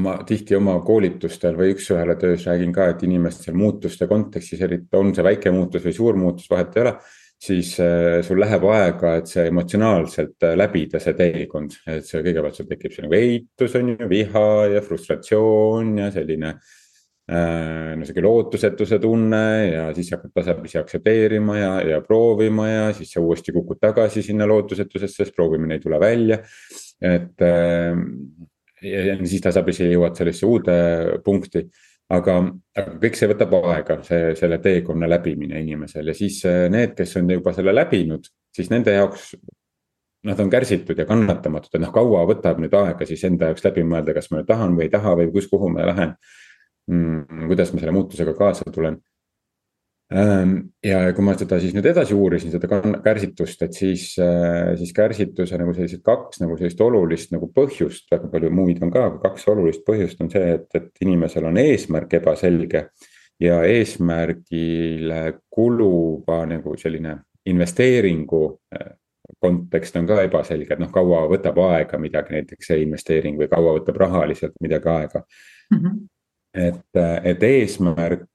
ma 0.00 0.14
tihti 0.24 0.56
oma 0.56 0.78
koolitustel 0.84 1.56
või 1.58 1.74
üks-ühele 1.74 2.14
töös 2.20 2.46
räägin 2.48 2.72
ka, 2.72 2.88
et 2.92 3.02
inimestel 3.04 3.56
muutuste 3.58 4.08
kontekstis, 4.08 4.62
eriti 4.64 4.96
on 4.96 5.12
see 5.14 5.24
väike 5.26 5.52
muutus 5.52 5.84
või 5.84 5.96
suur 5.96 6.16
muutus, 6.16 6.48
vahet 6.50 6.76
ei 6.76 6.84
ole. 6.86 6.94
Siis 7.42 7.72
äh, 7.82 8.20
sul 8.22 8.38
läheb 8.42 8.64
aega, 8.70 9.16
et 9.18 9.30
see 9.30 9.48
emotsionaalselt 9.50 10.46
äh, 10.46 10.54
läbida 10.58 11.00
see 11.02 11.16
teekond, 11.18 11.74
et 11.90 12.06
see 12.06 12.22
kõigepealt 12.22 12.60
sul 12.60 12.68
tekib 12.70 12.94
see 12.94 13.04
nagu 13.06 13.18
eitus 13.18 13.74
on 13.80 13.90
ju, 13.94 14.08
viha 14.10 14.46
ja 14.76 14.84
frustratsioon 14.84 15.96
ja 16.04 16.12
selline 16.14 16.52
äh,. 16.52 17.96
no 17.98 18.06
sihuke 18.06 18.22
lootusetuse 18.22 18.98
tunne 19.02 19.42
ja 19.72 19.88
siis 19.96 20.12
hakkad 20.14 20.34
tasapisi 20.38 20.78
aktsepteerima 20.78 21.58
ja, 21.58 21.72
ja 21.94 22.00
proovima 22.06 22.68
ja 22.68 22.86
siis 22.94 23.10
sa 23.14 23.22
uuesti 23.24 23.54
kukud 23.54 23.80
tagasi 23.82 24.22
sinna 24.22 24.46
lootusetusesse, 24.46 25.24
sest 25.24 25.36
proovimine 25.36 25.78
ei 25.78 25.82
tule 25.82 26.00
välja. 26.02 26.38
et 27.02 27.42
äh, 27.42 27.98
ja 28.82 29.16
siis 29.22 29.42
tasapisi 29.42 29.90
jõuad 29.90 30.18
sellisesse 30.18 30.46
uude 30.46 30.76
punkti. 31.24 31.66
Aga, 32.12 32.36
aga 32.76 32.94
kõik 33.02 33.16
see 33.18 33.30
võtab 33.30 33.56
aega, 33.62 33.98
see, 34.06 34.34
selle 34.38 34.58
teekonna 34.62 35.08
läbimine 35.10 35.60
inimesel 35.62 36.12
ja 36.12 36.14
siis 36.16 36.42
äh, 36.48 36.66
need, 36.72 36.94
kes 36.98 37.16
on 37.20 37.30
juba 37.32 37.54
selle 37.56 37.74
läbinud, 37.74 38.28
siis 38.54 38.70
nende 38.72 38.94
jaoks. 38.96 39.32
Nad 40.22 40.38
on 40.38 40.50
kärsitud 40.52 40.94
ja 40.94 41.02
kannatamatud, 41.02 41.72
et 41.74 41.82
noh, 41.82 41.90
kaua 41.90 42.20
võtab 42.28 42.60
nüüd 42.62 42.74
aega 42.78 43.06
siis 43.08 43.24
enda 43.26 43.48
jaoks 43.48 43.64
läbi 43.66 43.82
mõelda, 43.82 44.14
kas 44.14 44.30
ma 44.30 44.38
nüüd 44.38 44.46
tahan 44.46 44.76
või 44.76 44.84
ei 44.86 44.92
taha 44.92 45.16
või 45.18 45.32
kus, 45.34 45.48
kuhu 45.50 45.72
ma 45.74 45.88
lähen 45.88 46.12
mm,. 46.86 47.48
kuidas 47.50 47.72
ma 47.74 47.82
selle 47.82 47.94
muutusega 47.96 48.36
kaasa 48.38 48.70
tulen 48.70 49.00
ja 50.84 51.00
kui 51.14 51.24
ma 51.24 51.34
seda 51.38 51.58
siis 51.62 51.74
nüüd 51.76 51.86
edasi 51.88 52.14
uurisin, 52.16 52.52
seda 52.52 52.80
kärsitust, 53.04 53.62
et 53.66 53.76
siis, 53.76 54.06
äh, 54.20 54.72
siis 54.80 54.92
kärsituse 54.96 55.58
nagu 55.60 55.74
sellised 55.76 56.02
kaks 56.04 56.42
nagu 56.42 56.56
sellist 56.58 56.80
olulist 56.84 57.32
nagu 57.34 57.48
põhjust, 57.54 58.08
väga 58.12 58.30
palju 58.32 58.50
muid 58.54 58.82
on 58.82 58.92
ka, 58.92 59.06
aga 59.10 59.20
kaks 59.22 59.48
olulist 59.52 59.84
põhjust 59.86 60.20
on 60.24 60.30
see, 60.32 60.56
et, 60.58 60.68
et 60.78 61.04
inimesel 61.06 61.48
on 61.50 61.60
eesmärk 61.62 62.18
ebaselge. 62.20 62.88
ja 63.42 63.56
eesmärgile 63.66 65.38
kuluva 65.50 66.44
nagu 66.46 66.76
selline 66.78 67.16
investeeringu 67.48 68.42
äh, 68.76 68.92
kontekst 69.42 69.96
on 69.98 70.06
ka 70.06 70.20
ebaselge, 70.22 70.74
et 70.74 70.82
noh, 70.82 70.90
kaua 70.92 71.24
võtab 71.30 71.58
aega 71.64 71.98
midagi, 71.98 72.36
näiteks 72.36 72.68
see 72.70 72.84
investeering 72.84 73.40
või 73.40 73.48
kaua 73.50 73.74
võtab 73.80 73.98
rahaliselt 73.98 74.54
midagi 74.62 74.88
aega 74.88 75.24
mm. 75.24 75.78
-hmm. 75.78 76.00
et, 76.54 76.88
äh, 76.96 77.20
et 77.32 77.42
eesmärk 77.42 78.28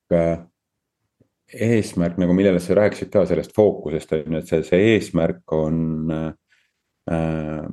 eesmärk 1.53 2.17
nagu, 2.19 2.35
millele 2.35 2.59
sa 2.59 2.75
rääkisid 2.75 3.11
ka 3.13 3.23
sellest 3.27 3.53
fookusest 3.55 4.13
on 4.17 4.23
ju, 4.35 4.39
et 4.41 4.49
see, 4.49 4.63
see 4.67 4.93
eesmärk 4.93 5.55
on 5.55 5.77
äh,. 6.11 7.67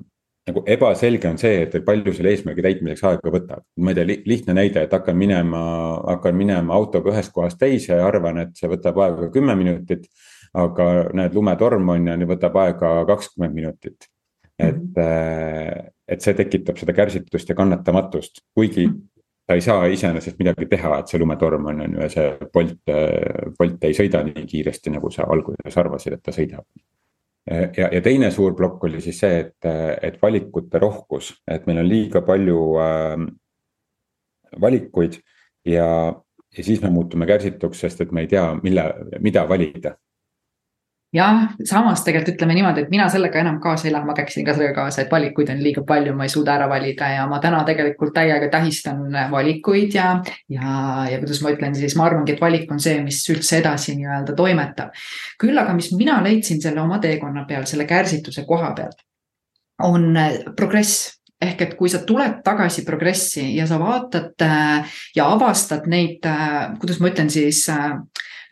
nagu 0.45 0.61
ebaselge 0.69 1.27
on 1.27 1.39
see, 1.41 1.63
et 1.65 1.75
palju 1.87 2.13
selle 2.15 2.35
eesmärgi 2.35 2.63
täitmiseks 2.63 3.07
aega 3.09 3.33
võtab. 3.35 3.65
ma 3.81 3.91
ei 3.91 3.99
tea, 3.99 4.19
lihtne 4.29 4.55
näide, 4.61 4.85
et 4.85 4.93
hakkan 4.95 5.17
minema, 5.19 5.63
hakkan 6.13 6.37
minema 6.39 6.77
autoga 6.77 7.11
ühest 7.15 7.33
kohast 7.35 7.59
teise 7.59 7.97
ja 7.97 8.07
arvan, 8.07 8.39
et 8.45 8.55
see 8.59 8.71
võtab 8.71 9.01
aega 9.03 9.31
kümme 9.35 9.57
minutit. 9.59 10.07
aga 10.55 10.85
näed, 11.19 11.35
lumetorm 11.35 11.89
on 11.97 12.07
ja 12.07 12.19
võtab 12.31 12.61
aega 12.63 12.93
kakskümmend 13.09 13.55
minutit. 13.55 14.07
et 14.59 14.77
mm, 14.77 15.03
-hmm. 15.03 15.91
et 16.09 16.21
see 16.21 16.35
tekitab 16.35 16.79
seda 16.79 16.93
kärsitust 16.93 17.49
ja 17.49 17.55
kannatamatust, 17.59 18.45
kuigi 18.55 18.87
ta 19.47 19.55
ei 19.55 19.61
saa 19.61 19.87
iseenesest 19.93 20.39
midagi 20.41 20.67
teha, 20.71 20.99
et 20.99 21.11
see 21.11 21.21
lumetorm 21.21 21.67
on, 21.73 21.85
on 21.85 21.95
ju, 21.97 22.01
ja 22.01 22.11
see 22.13 22.51
Bolt, 22.53 22.93
Bolt 23.59 23.85
ei 23.85 23.97
sõida 23.97 24.23
nii 24.25 24.47
kiiresti, 24.49 24.93
nagu 24.95 25.11
sa 25.13 25.29
alguses 25.31 25.79
arvasid, 25.81 26.17
et 26.17 26.23
ta 26.25 26.33
sõidab. 26.33 26.65
ja, 27.51 27.91
ja 27.93 28.01
teine 28.01 28.31
suur 28.33 28.55
plokk 28.57 28.87
oli 28.89 29.03
siis 29.05 29.19
see, 29.21 29.41
et, 29.45 29.69
et 30.03 30.21
valikute 30.23 30.81
rohkus, 30.81 31.35
et 31.51 31.67
meil 31.69 31.83
on 31.83 31.89
liiga 31.89 32.25
palju 32.25 32.61
äh, 32.81 33.27
valikuid 34.61 35.19
ja, 35.69 35.89
ja 36.57 36.65
siis 36.65 36.81
me 36.83 36.91
muutume 36.91 37.27
kärsituks, 37.27 37.85
sest 37.85 38.01
et 38.01 38.13
me 38.13 38.25
ei 38.25 38.31
tea, 38.33 38.47
mille, 38.63 38.87
mida 39.21 39.45
valida 39.49 39.97
jah, 41.15 41.55
samas 41.67 42.03
tegelikult 42.05 42.35
ütleme 42.35 42.57
niimoodi, 42.59 42.85
et 42.85 42.93
mina 42.93 43.07
sellega 43.13 43.39
enam 43.41 43.61
kaasa 43.63 43.89
ei 43.89 43.95
lähe, 43.95 44.07
ma 44.09 44.17
käiksin 44.17 44.47
ka 44.47 44.55
sellega 44.57 44.75
kaasa, 44.81 45.05
et 45.05 45.13
valikuid 45.13 45.53
on 45.55 45.63
liiga 45.63 45.85
palju, 45.87 46.15
ma 46.17 46.27
ei 46.27 46.33
suuda 46.33 46.57
ära 46.59 46.69
valida 46.71 47.11
ja 47.15 47.27
ma 47.31 47.39
täna 47.43 47.63
tegelikult 47.67 48.15
täiega 48.17 48.51
tähistan 48.53 49.05
valikuid 49.31 49.95
ja. 49.95 50.11
ja, 50.51 50.77
ja 51.11 51.23
kuidas 51.23 51.43
ma 51.45 51.55
ütlen 51.55 51.77
siis, 51.79 51.97
ma 51.99 52.09
arvangi, 52.09 52.35
et 52.35 52.43
valik 52.43 52.71
on 52.75 52.83
see, 52.83 52.99
mis 53.07 53.23
üldse 53.33 53.61
edasi 53.63 53.97
nii-öelda 53.99 54.37
toimetab. 54.39 54.95
küll 55.41 55.59
aga, 55.59 55.75
mis 55.77 55.93
mina 55.95 56.21
leidsin 56.25 56.63
selle 56.63 56.83
oma 56.83 56.99
teekonna 57.03 57.47
peal, 57.49 57.67
selle 57.71 57.87
kärsituse 57.89 58.47
koha 58.49 58.73
pealt, 58.77 59.05
on 59.83 60.13
progress 60.57 61.13
ehk 61.45 61.63
et 61.65 61.73
kui 61.79 61.91
sa 61.93 62.01
tuled 62.07 62.41
tagasi 62.45 62.85
progressi 62.87 63.43
ja 63.57 63.67
sa 63.69 63.79
vaatad 63.81 64.45
äh, 64.47 64.99
ja 65.17 65.27
avastad 65.35 65.89
neid, 65.91 66.25
äh, 66.27 66.73
kuidas 66.81 67.01
ma 67.03 67.11
ütlen 67.11 67.31
siis 67.33 67.67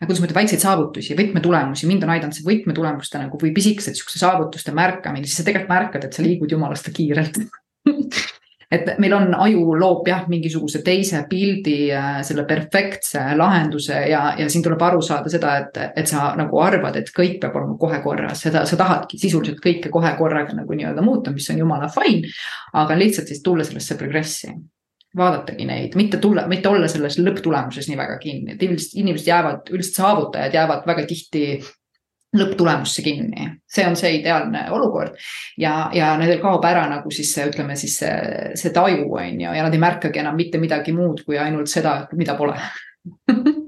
kuidas 0.08 0.22
ma 0.22 0.28
ütlen, 0.28 0.40
väikseid 0.42 0.62
saavutusi, 0.64 1.16
võtmetulemusi, 1.18 1.88
mind 1.90 2.06
on 2.06 2.12
aidanud 2.14 2.36
see 2.36 2.46
võtmetulemuste 2.46 3.22
nagu 3.22 3.40
või 3.40 3.54
pisikesed 3.56 3.98
siukeste 3.98 4.22
saavutuste 4.22 4.74
märkamine, 4.76 5.28
siis 5.28 5.40
sa 5.40 5.46
tegelikult 5.48 5.74
märkad, 5.74 6.06
et 6.06 6.16
sa 6.16 6.24
liigud 6.24 6.54
jumalast 6.54 6.92
kiirelt. 6.94 7.42
Et 8.72 8.86
meil 8.96 9.12
on, 9.12 9.34
aju 9.36 9.74
loob 9.76 10.06
jah, 10.08 10.22
mingisuguse 10.32 10.80
teise 10.80 11.18
pildi, 11.28 11.90
äh, 11.92 12.22
selle 12.24 12.46
perfektse 12.48 13.20
lahenduse 13.36 13.98
ja, 14.08 14.22
ja 14.38 14.46
siin 14.48 14.64
tuleb 14.64 14.80
aru 14.86 15.02
saada 15.04 15.28
seda, 15.28 15.58
et, 15.60 15.80
et 16.00 16.08
sa 16.08 16.30
nagu 16.38 16.56
arvad, 16.64 16.96
et 16.96 17.12
kõik 17.12 17.36
peab 17.42 17.58
olema 17.60 17.76
kohe 17.76 18.00
korras, 18.00 18.46
seda, 18.46 18.64
sa 18.64 18.78
tahadki 18.80 19.20
sisuliselt 19.20 19.60
kõike 19.60 19.92
kohe 19.92 20.14
korraga 20.16 20.56
nagu 20.56 20.78
nii-öelda 20.78 21.04
muuta, 21.04 21.34
mis 21.36 21.50
on 21.52 21.60
jumala 21.60 21.92
fine. 21.92 22.32
aga 22.72 22.96
lihtsalt 22.96 23.28
siis 23.28 23.44
tulla 23.44 23.68
sellesse 23.68 23.98
progressi 24.00 24.54
vaadatagi 25.16 25.66
neid, 25.68 25.94
mitte 25.98 26.18
tulla, 26.22 26.46
mitte 26.48 26.70
olla 26.70 26.88
selles 26.88 27.18
lõpptulemuses 27.20 27.88
nii 27.90 27.98
väga 27.98 28.16
kinni, 28.22 28.54
et 28.54 28.64
üldiselt 28.64 28.98
inimesed 29.02 29.28
jäävad, 29.28 29.70
üldiselt 29.72 30.00
saavutajad 30.00 30.56
jäävad 30.56 30.86
väga 30.88 31.04
tihti 31.08 31.44
lõpptulemusse 32.32 33.04
kinni, 33.04 33.48
see 33.68 33.84
on 33.84 33.96
see 33.98 34.14
ideaalne 34.20 34.64
olukord. 34.72 35.18
ja, 35.60 35.90
ja 35.92 36.14
nendel 36.16 36.40
kaob 36.40 36.64
ära 36.64 36.86
nagu 36.88 37.10
siis 37.12 37.32
see, 37.34 37.44
ütleme 37.50 37.76
siis 37.76 37.98
see, 38.00 38.14
see 38.56 38.72
taju 38.72 39.10
on 39.18 39.40
ju, 39.40 39.52
ja 39.52 39.66
nad 39.66 39.74
ei 39.74 39.82
märkagi 39.82 40.22
enam 40.22 40.38
mitte 40.40 40.60
midagi 40.62 40.96
muud 40.96 41.26
kui 41.26 41.38
ainult 41.38 41.68
seda, 41.68 42.06
mida 42.16 42.36
pole 42.38 42.56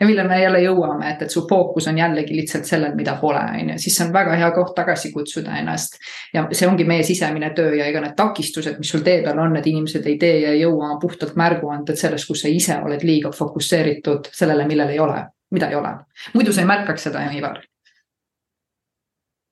ja 0.00 0.06
millal 0.06 0.28
me 0.28 0.40
jälle 0.42 0.60
jõuame, 0.62 1.10
et, 1.12 1.22
et 1.22 1.30
su 1.30 1.42
fookus 1.48 1.88
on 1.90 1.98
jällegi 1.98 2.36
lihtsalt 2.36 2.64
sellel, 2.64 2.94
mida 2.96 3.16
pole, 3.20 3.40
on 3.60 3.72
ju, 3.74 3.78
siis 3.78 3.96
see 3.98 4.06
on 4.06 4.12
väga 4.12 4.36
hea 4.40 4.50
koht 4.56 4.74
tagasi 4.74 5.12
kutsuda 5.12 5.58
ennast. 5.60 5.98
ja 6.34 6.46
see 6.52 6.68
ongi 6.68 6.84
meie 6.88 7.04
sisemine 7.04 7.50
töö 7.56 7.74
ja 7.76 7.86
ega 7.86 8.00
need 8.04 8.16
takistused, 8.16 8.78
mis 8.78 8.92
sul 8.94 9.04
tee 9.06 9.20
peal 9.24 9.38
on, 9.38 9.56
et 9.60 9.66
inimesed 9.66 10.06
ei 10.06 10.16
tee 10.18 10.38
ja 10.40 10.54
ei 10.56 10.62
jõua 10.62 10.94
puhtalt 11.00 11.36
märguanded 11.36 12.00
sellest, 12.00 12.28
kus 12.28 12.46
sa 12.46 12.48
ise 12.48 12.78
oled 12.80 13.04
liiga 13.04 13.32
fokusseeritud 13.36 14.32
sellele, 14.32 14.66
millel 14.70 14.94
ei 14.94 15.02
ole, 15.04 15.20
mida 15.50 15.68
ei 15.68 15.76
ole. 15.76 15.92
muidu 16.34 16.52
sa 16.52 16.64
ei 16.64 16.72
märkaks 16.72 17.08
seda 17.10 17.26
ju, 17.26 17.36
Ivar. 17.38 17.60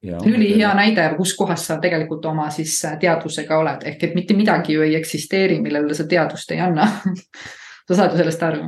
Ülihea 0.08 0.72
näide, 0.78 1.04
kus 1.16 1.32
kohas 1.36 1.64
sa 1.66 1.76
tegelikult 1.82 2.24
oma 2.30 2.50
siis 2.54 2.78
teadvusega 3.00 3.58
oled, 3.58 3.82
ehk 3.84 4.04
et 4.04 4.14
mitte 4.14 4.34
midagi 4.34 4.78
ju 4.78 4.82
ei 4.86 4.94
eksisteeri, 4.94 5.58
millele 5.60 5.94
sa 5.94 6.06
teadvust 6.06 6.54
ei 6.54 6.60
anna. 6.62 6.86
Sa 7.88 7.96
saad 7.96 8.12
ju 8.12 8.18
sellest 8.20 8.42
aru 8.44 8.66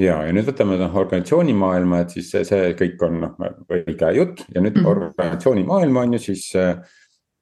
ja, 0.00 0.18
ja 0.26 0.32
nüüd 0.34 0.48
võtame 0.48 0.78
noh 0.80 0.96
organisatsiooni 1.04 1.54
maailma, 1.58 2.02
et 2.04 2.16
siis 2.16 2.32
see, 2.34 2.44
see 2.48 2.74
kõik 2.78 3.06
on 3.06 3.20
noh 3.22 3.38
õige 3.70 4.10
jutt 4.16 4.44
ja 4.48 4.60
nüüd 4.60 4.76
mm 4.76 4.82
-hmm. 4.82 4.90
organisatsiooni 4.90 5.64
maailm 5.68 5.96
on 5.96 6.18
ju 6.18 6.18
siis. 6.30 6.50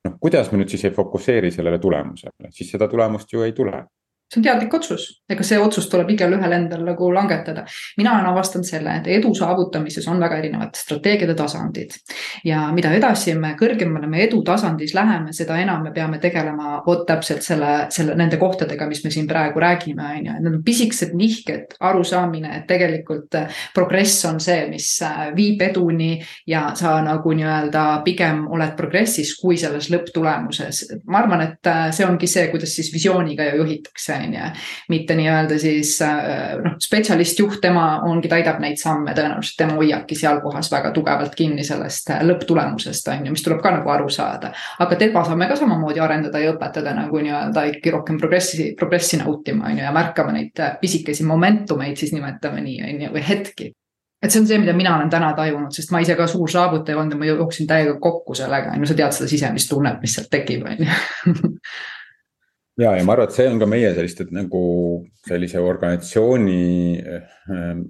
noh, 0.04 0.14
kuidas 0.20 0.52
me 0.52 0.58
nüüd 0.58 0.68
siis 0.68 0.84
ei 0.84 0.90
fokusseeri 0.90 1.50
sellele 1.50 1.78
tulemusele, 1.78 2.50
siis 2.50 2.70
seda 2.70 2.88
tulemust 2.88 3.32
ju 3.32 3.42
ei 3.42 3.52
tule 3.52 3.84
see 4.32 4.40
on 4.40 4.44
teadlik 4.46 4.74
otsus, 4.74 5.04
ega 5.28 5.44
see 5.44 5.58
otsus 5.60 5.88
tuleb 5.92 6.10
igalühel 6.14 6.54
endal 6.56 6.84
nagu 6.86 7.10
langetada. 7.12 7.64
mina 7.96 8.14
olen 8.14 8.30
avastanud 8.30 8.66
selle, 8.66 8.94
et 9.00 9.08
edu 9.18 9.34
saavutamises 9.36 10.06
on 10.08 10.20
väga 10.20 10.38
erinevad 10.40 10.76
strateegiad 10.76 11.28
ja 11.28 11.34
tasandid. 11.36 11.96
ja 12.44 12.62
mida 12.72 12.92
edasi 12.96 13.34
me 13.34 13.54
kõrgemale 13.60 14.08
me 14.08 14.22
edu 14.24 14.42
tasandis 14.42 14.94
läheme, 14.94 15.32
seda 15.32 15.58
enam 15.60 15.82
me 15.84 15.92
peame 15.92 16.18
tegelema 16.18 16.80
vot 16.86 17.04
täpselt 17.06 17.42
selle, 17.42 17.72
selle, 17.90 18.14
nende 18.16 18.38
kohtadega, 18.40 18.86
mis 18.88 19.04
me 19.04 19.10
siin 19.10 19.28
praegu 19.28 19.60
räägime, 19.60 20.08
on 20.18 20.26
ju, 20.26 20.36
et 20.36 20.46
need 20.46 20.54
on 20.54 20.64
pisikesed 20.64 21.12
nihked, 21.18 21.76
arusaamine, 21.80 22.56
et 22.56 22.66
tegelikult 22.66 23.36
progress 23.74 24.24
on 24.28 24.40
see, 24.40 24.64
mis 24.70 24.88
viib 25.36 25.60
eduni 25.62 26.14
ja 26.48 26.70
sa 26.78 26.94
nagu 27.04 27.34
nii-öelda 27.36 27.84
pigem 28.04 28.46
oled 28.48 28.72
progressis 28.76 29.34
kui 29.40 29.60
selles 29.60 29.90
lõpptulemuses. 29.92 30.84
ma 31.06 31.20
arvan, 31.20 31.44
et 31.50 31.72
see 31.92 32.08
ongi 32.08 32.30
see, 32.30 32.48
kuidas 32.48 32.72
siis 32.76 32.92
visiooniga 32.94 33.50
ju 33.50 33.62
juhitakse 33.62 34.21
on 34.22 34.34
ju. 34.36 34.50
mitte 34.92 35.16
nii-öelda 35.18 35.58
siis 35.58 35.94
äh, 36.02 36.54
noh, 36.62 36.76
spetsialist, 36.82 37.38
juht, 37.38 37.60
tema 37.62 37.86
ongi, 38.08 38.30
täidab 38.32 38.60
neid 38.62 38.80
samme, 38.80 39.14
tõenäoliselt 39.16 39.58
tema 39.58 39.76
hoiabki 39.80 40.18
seal 40.18 40.40
kohas 40.44 40.70
väga 40.72 40.92
tugevalt 40.96 41.34
kinni 41.38 41.64
sellest 41.66 42.10
äh, 42.14 42.24
lõpptulemusest 42.28 43.12
on 43.12 43.26
ju, 43.26 43.34
mis 43.36 43.44
tuleb 43.44 43.62
ka 43.64 43.74
nagu 43.76 43.92
aru 43.92 44.08
saada. 44.12 44.52
aga 44.78 44.96
teda 44.96 45.24
saame 45.28 45.48
ka 45.50 45.58
samamoodi 45.58 46.00
arendada 46.00 46.40
ja 46.42 46.54
õpetada 46.54 46.94
nagu 46.96 47.20
nii-öelda 47.22 47.66
ikkagi 47.72 47.94
rohkem 47.94 48.18
progressi, 48.18 48.72
progressi 48.78 49.20
nautima 49.20 49.70
on 49.70 49.78
ju 49.78 49.84
ja 49.84 49.92
märkama 49.92 50.34
neid 50.38 50.58
äh, 50.60 50.76
pisikesi 50.80 51.24
momentumeid 51.28 51.96
siis 51.96 52.12
nimetame 52.16 52.64
nii 52.64 52.82
on 52.88 53.06
ju, 53.06 53.14
või 53.16 53.28
hetki 53.28 53.72
et 54.22 54.30
see 54.30 54.42
on 54.42 54.46
see, 54.46 54.58
mida 54.62 54.74
mina 54.76 54.94
olen 54.96 55.10
täna 55.10 55.32
tajunud, 55.34 55.72
sest 55.74 55.90
ma 55.90 56.00
ise 56.02 56.14
ka 56.18 56.28
suur 56.30 56.50
saavutaja 56.50 56.98
olnud 56.98 57.16
ja 57.16 57.18
ma 57.18 57.26
jooksin 57.26 57.66
täiega 57.66 57.96
kokku 58.00 58.36
sellega, 58.38 58.74
on 58.74 58.84
ju, 58.84 58.92
sa 58.92 58.98
tead 58.98 59.16
seda 59.16 59.30
sisemist 59.30 59.70
tunnet, 59.72 59.98
mis 60.02 60.14
sealt 60.14 60.30
tekib, 60.30 60.62
on 60.68 60.84
ju 60.86 61.50
ja, 62.80 62.92
ja 62.96 63.04
ma 63.04 63.16
arvan, 63.16 63.28
et 63.28 63.36
see 63.36 63.48
on 63.50 63.58
ka 63.60 63.68
meie 63.68 63.90
selliste 63.96 64.26
nagu 64.32 64.62
sellise 65.26 65.60
organisatsiooni 65.60 66.60
äh, 67.00 67.40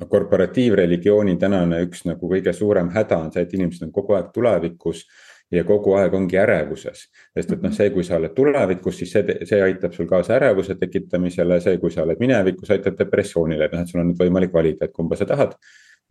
korporatiivreligiooni 0.09 1.37
tänane 1.41 1.83
üks 1.87 2.07
nagu 2.09 2.31
kõige 2.31 2.55
suurem 2.57 2.91
häda 2.95 3.21
on 3.27 3.31
see, 3.35 3.45
et 3.47 3.55
inimesed 3.59 3.87
on 3.89 3.95
kogu 3.95 4.19
aeg 4.19 4.33
tulevikus 4.35 5.05
ja 5.53 5.65
kogu 5.69 5.95
aeg 6.01 6.15
ongi 6.17 6.39
ärevuses. 6.41 7.07
sest 7.37 7.53
et 7.53 7.63
noh, 7.63 7.73
see, 7.77 7.91
kui 7.93 8.05
sa 8.05 8.17
oled 8.17 8.33
tulevikus, 8.37 8.99
siis 9.03 9.13
see, 9.13 9.39
see 9.49 9.61
aitab 9.63 9.93
sul 9.97 10.09
kaasa 10.09 10.39
ärevuse 10.39 10.79
tekitamisele, 10.81 11.61
see, 11.61 11.79
kui 11.83 11.93
sa 11.93 12.07
oled 12.07 12.21
minevikus, 12.21 12.71
aitab 12.73 12.97
depressioonile, 12.99 13.69
et 13.69 13.77
noh, 13.77 13.85
et 13.85 13.93
sul 13.93 14.01
on 14.01 14.09
nüüd 14.11 14.23
võimalik 14.23 14.55
valida, 14.55 14.89
et 14.89 14.97
kumba 14.97 15.19
sa 15.21 15.29
tahad 15.29 15.59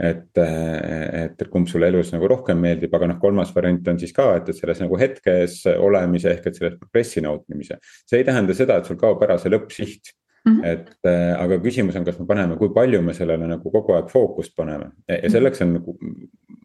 et, 0.02 0.40
et 0.42 1.44
kumb 1.52 1.70
sulle 1.70 1.92
elus 1.92 2.10
nagu 2.14 2.30
rohkem 2.30 2.58
meeldib, 2.62 2.94
aga 2.98 3.12
noh, 3.12 3.20
kolmas 3.22 3.52
variant 3.56 3.92
on 3.92 4.00
siis 4.02 4.14
ka, 4.16 4.32
et, 4.40 4.50
et 4.50 4.58
selles 4.58 4.82
nagu 4.82 4.98
hetkes 4.98 5.62
olemise 5.76 6.32
ehk 6.34 6.50
et 6.50 6.58
selles 6.58 6.80
progressi 6.80 7.22
nautimise. 7.22 7.78
see 8.10 8.22
ei 8.22 8.28
tähenda 8.28 8.58
seda, 8.58 8.80
et 8.80 8.90
sul 8.90 9.00
kaob 9.02 9.22
ära 9.28 9.38
see 9.42 9.54
lõppsiht 9.54 10.18
Mm 10.42 10.58
-hmm. 10.58 10.66
et 10.66 10.96
äh, 11.06 11.38
aga 11.38 11.60
küsimus 11.62 11.96
on, 11.96 12.06
kas 12.06 12.20
me 12.20 12.26
paneme, 12.26 12.56
kui 12.58 12.72
palju 12.74 13.02
me 13.02 13.14
sellele 13.14 13.46
nagu 13.48 13.72
kogu 13.72 13.94
aeg 13.94 14.08
fookust 14.10 14.56
paneme 14.58 14.88
ja 15.08 15.30
selleks 15.30 15.62
on 15.62 15.74
nagu, 15.74 15.94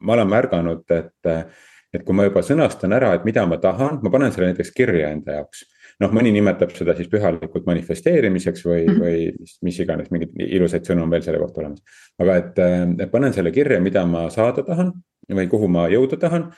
ma 0.01 0.13
olen 0.13 0.29
märganud, 0.29 0.85
et. 0.91 1.53
et 1.93 2.05
kui 2.05 2.15
ma 2.15 2.25
juba 2.25 2.41
sõnastan 2.41 2.93
ära, 2.93 3.15
et 3.15 3.25
mida 3.25 3.47
ma 3.47 3.57
tahan, 3.57 4.01
ma 4.03 4.11
panen 4.11 4.33
selle 4.33 4.47
näiteks 4.47 4.73
kirja 4.77 5.11
enda 5.11 5.33
jaoks 5.33 5.63
noh, 6.03 6.13
mõni 6.13 6.33
nimetab 6.35 6.73
seda 6.77 6.95
siis 6.97 7.09
pühalikult 7.13 7.67
manifesteerimiseks 7.69 8.65
või 8.67 8.81
mm, 8.85 8.89
-hmm. 8.89 9.03
või 9.05 9.41
mis, 9.41 9.57
mis 9.69 9.79
iganes, 9.85 10.11
mingeid 10.13 10.35
ilusaid 10.45 10.89
sõnu 10.89 11.05
on 11.07 11.13
veel 11.13 11.25
selle 11.25 11.41
kohta 11.41 11.63
olemas. 11.63 12.01
aga 12.21 12.39
et, 12.43 12.59
et 13.07 13.13
panen 13.13 13.33
selle 13.37 13.53
kirja, 13.53 13.81
mida 13.81 14.05
ma 14.09 14.27
saada 14.33 14.65
tahan 14.67 14.93
või 15.41 15.49
kuhu 15.51 15.69
ma 15.69 15.87
jõuda 15.93 16.19
tahan. 16.21 16.51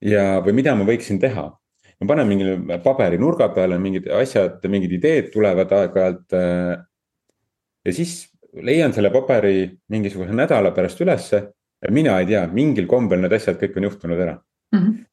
ja, 0.00 0.40
või 0.44 0.54
mida 0.60 0.74
ma 0.74 0.86
võiksin 0.88 1.20
teha. 1.20 1.50
ma 2.00 2.06
panen 2.06 2.28
mingile 2.28 2.78
paberi 2.84 3.18
nurga 3.18 3.48
peale 3.54 3.78
mingid 3.78 4.08
asjad, 4.08 4.62
mingid 4.68 4.92
ideed 4.92 5.32
tulevad 5.32 5.72
aeg-ajalt. 5.72 6.38
ja 7.84 7.92
siis 7.92 8.28
leian 8.54 8.92
selle 8.92 9.10
paberi 9.10 9.70
mingisuguse 9.88 10.32
nädala 10.32 10.70
pärast 10.70 11.00
ülesse. 11.00 11.50
mina 11.90 12.18
ei 12.20 12.26
tea, 12.26 12.46
mingil 12.46 12.86
kombel 12.86 13.20
need 13.20 13.32
asjad 13.32 13.58
kõik 13.58 13.76
on 13.76 13.88
juhtunud 13.88 14.20
ära 14.20 14.38
mm. 14.74 14.78
-hmm. 14.78 15.04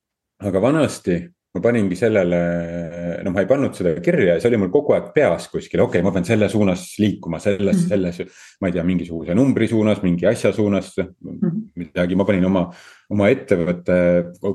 aga 0.47 0.61
vanasti 0.61 1.17
ma 1.55 1.61
paningi 1.61 1.95
sellele, 1.95 3.21
no 3.23 3.31
ma 3.31 3.41
ei 3.41 3.47
pannud 3.49 3.75
seda 3.75 3.93
kirja 4.03 4.35
ja 4.35 4.41
see 4.41 4.49
oli 4.51 4.59
mul 4.61 4.71
kogu 4.73 4.93
aeg 4.97 5.09
peas 5.15 5.47
kuskil, 5.51 5.81
okei 5.85 6.01
okay,, 6.01 6.05
ma 6.05 6.11
pean 6.13 6.27
selle 6.27 6.49
suunas 6.51 6.83
liikuma, 7.01 7.39
selles 7.39 7.77
mm, 7.77 7.83
-hmm. 7.83 7.87
selles. 7.89 8.57
ma 8.61 8.67
ei 8.67 8.75
tea, 8.75 8.83
mingisuguse 8.83 9.35
numbri 9.37 9.67
suunas, 9.67 10.01
mingi 10.03 10.27
asja 10.27 10.51
suunas 10.53 10.91
mm, 10.97 11.39
-hmm. 11.39 11.63
midagi, 11.75 12.15
ma 12.15 12.25
panin 12.25 12.45
oma, 12.45 12.65
oma 13.09 13.29
ettevõtte 13.29 13.97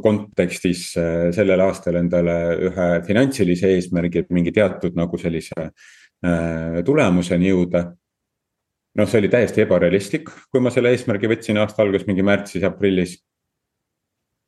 kontekstis 0.02 0.92
äh, 1.00 1.30
sellel 1.32 1.64
aastal 1.64 1.98
endale 2.02 2.36
ühe 2.68 2.88
finantsilise 3.06 3.72
eesmärgi, 3.72 4.22
et 4.22 4.30
mingi 4.30 4.52
teatud 4.52 4.94
nagu 4.98 5.18
sellise 5.18 5.58
äh, 5.58 6.82
tulemuseni 6.84 7.50
jõuda 7.50 7.88
noh, 8.98 9.08
see 9.08 9.22
oli 9.22 9.32
täiesti 9.32 9.64
ebarealistlik, 9.64 10.30
kui 10.52 10.60
ma 10.60 10.70
selle 10.70 10.92
eesmärgi 10.92 11.30
võtsin 11.30 11.60
aasta 11.62 11.82
alguses 11.82 12.06
mingi 12.06 12.24
märtsis-aprillis 12.26 13.16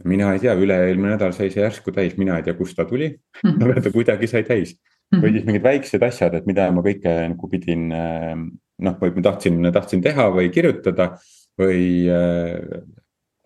mina 0.04 0.32
ei 0.34 0.42
tea, 0.42 0.54
üle-eelmine 0.58 1.14
nädal 1.14 1.32
sai 1.36 1.52
see 1.54 1.62
järsku 1.62 1.92
täis, 1.94 2.16
mina 2.18 2.38
ei 2.38 2.46
tea, 2.46 2.56
kust 2.58 2.76
ta 2.76 2.84
tuli 2.88 3.08
mm, 3.12 3.50
-hmm. 3.50 3.70
aga 3.70 3.84
ta 3.84 3.94
kuidagi 3.94 4.26
sai 4.30 4.42
täis. 4.44 4.74
Mhm. 5.12 5.22
või 5.22 5.32
siis 5.32 5.44
mingid 5.44 5.62
väiksed 5.62 6.02
asjad, 6.02 6.34
et 6.34 6.46
mida 6.46 6.70
ma 6.72 6.82
kõike 6.82 7.12
nagu 7.28 7.48
pidin 7.48 7.88
noh, 7.90 8.94
või 9.00 9.12
ma 9.14 9.22
tahtsin, 9.22 9.60
tahtsin 9.72 10.02
teha 10.02 10.30
või 10.32 10.48
kirjutada 10.50 11.10
või, 11.60 12.08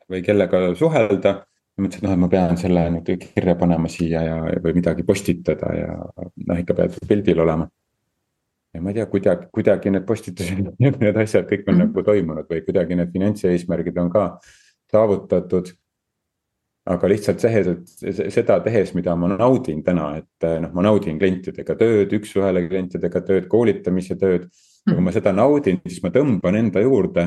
või 0.09 0.23
kellega 0.25 0.75
suhelda. 0.79 1.45
mõtlesin, 1.79 1.99
et 1.99 2.07
noh, 2.07 2.13
et 2.13 2.23
ma 2.23 2.29
pean 2.29 2.57
selle 2.57 2.87
nüüd 2.91 3.11
kirja 3.35 3.55
panema 3.55 3.89
siia 3.89 4.23
ja, 4.23 4.39
või 4.63 4.79
midagi 4.79 5.03
postitada 5.03 5.75
ja 5.75 5.91
noh, 5.99 6.59
ikka 6.59 6.75
peab 6.75 6.97
pildil 7.09 7.41
olema 7.41 7.69
ja 8.75 8.83
ma 8.83 8.91
ei 8.91 8.99
tea, 8.99 9.07
kuidagi, 9.11 9.47
kuidagi 9.55 9.93
need 9.93 10.07
postitused, 10.07 10.73
need 10.83 11.21
asjad 11.23 11.47
kõik 11.49 11.67
on 11.67 11.75
mm 11.75 11.81
-hmm. 11.81 11.93
nagu 11.93 12.03
toimunud 12.07 12.49
või 12.51 12.65
kuidagi 12.65 12.99
need 12.99 13.13
finantseesmärgid 13.13 13.99
on 13.99 14.11
ka 14.11 14.25
saavutatud 14.93 15.73
aga 16.89 17.11
lihtsalt 17.11 17.43
see, 17.43 17.65
et 18.09 18.33
seda 18.33 18.59
tehes, 18.65 18.95
mida 18.97 19.15
ma 19.19 19.31
naudin 19.35 19.83
täna, 19.85 20.13
et 20.23 20.47
eh, 20.47 20.57
noh, 20.63 20.73
ma 20.77 20.87
naudin 20.87 21.19
klientidega 21.21 21.77
tööd, 21.79 22.15
üks-ühele 22.17 22.65
klientidega 22.69 23.23
tööd, 23.27 23.49
koolitamise 23.51 24.17
tööd. 24.21 24.49
ja 24.87 24.95
kui 24.95 25.05
ma 25.05 25.13
seda 25.13 25.35
naudin, 25.37 25.83
siis 25.85 26.01
ma 26.01 26.09
tõmban 26.15 26.57
enda 26.57 26.81
juurde 26.81 27.27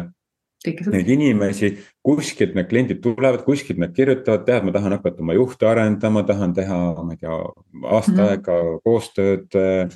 neid 0.62 1.10
inimesi, 1.10 1.72
kuskilt 2.06 2.54
need 2.58 2.68
kliendid 2.70 3.02
tulevad, 3.02 3.42
kuskilt 3.46 3.80
nad 3.82 3.94
kirjutavad, 3.98 4.46
tead, 4.46 4.66
ma 4.66 4.74
tahan 4.76 4.96
hakata 4.98 5.24
oma 5.24 5.34
juhte 5.34 5.66
arendama, 5.70 6.22
tahan 6.26 6.54
teha, 6.58 6.80
ma 7.02 7.16
ei 7.16 7.22
tea, 7.22 7.38
aasta 7.84 8.12
mm 8.12 8.18
-hmm. 8.18 8.30
aega 8.30 8.58
koostööd 8.86 9.58
äh,. 9.58 9.90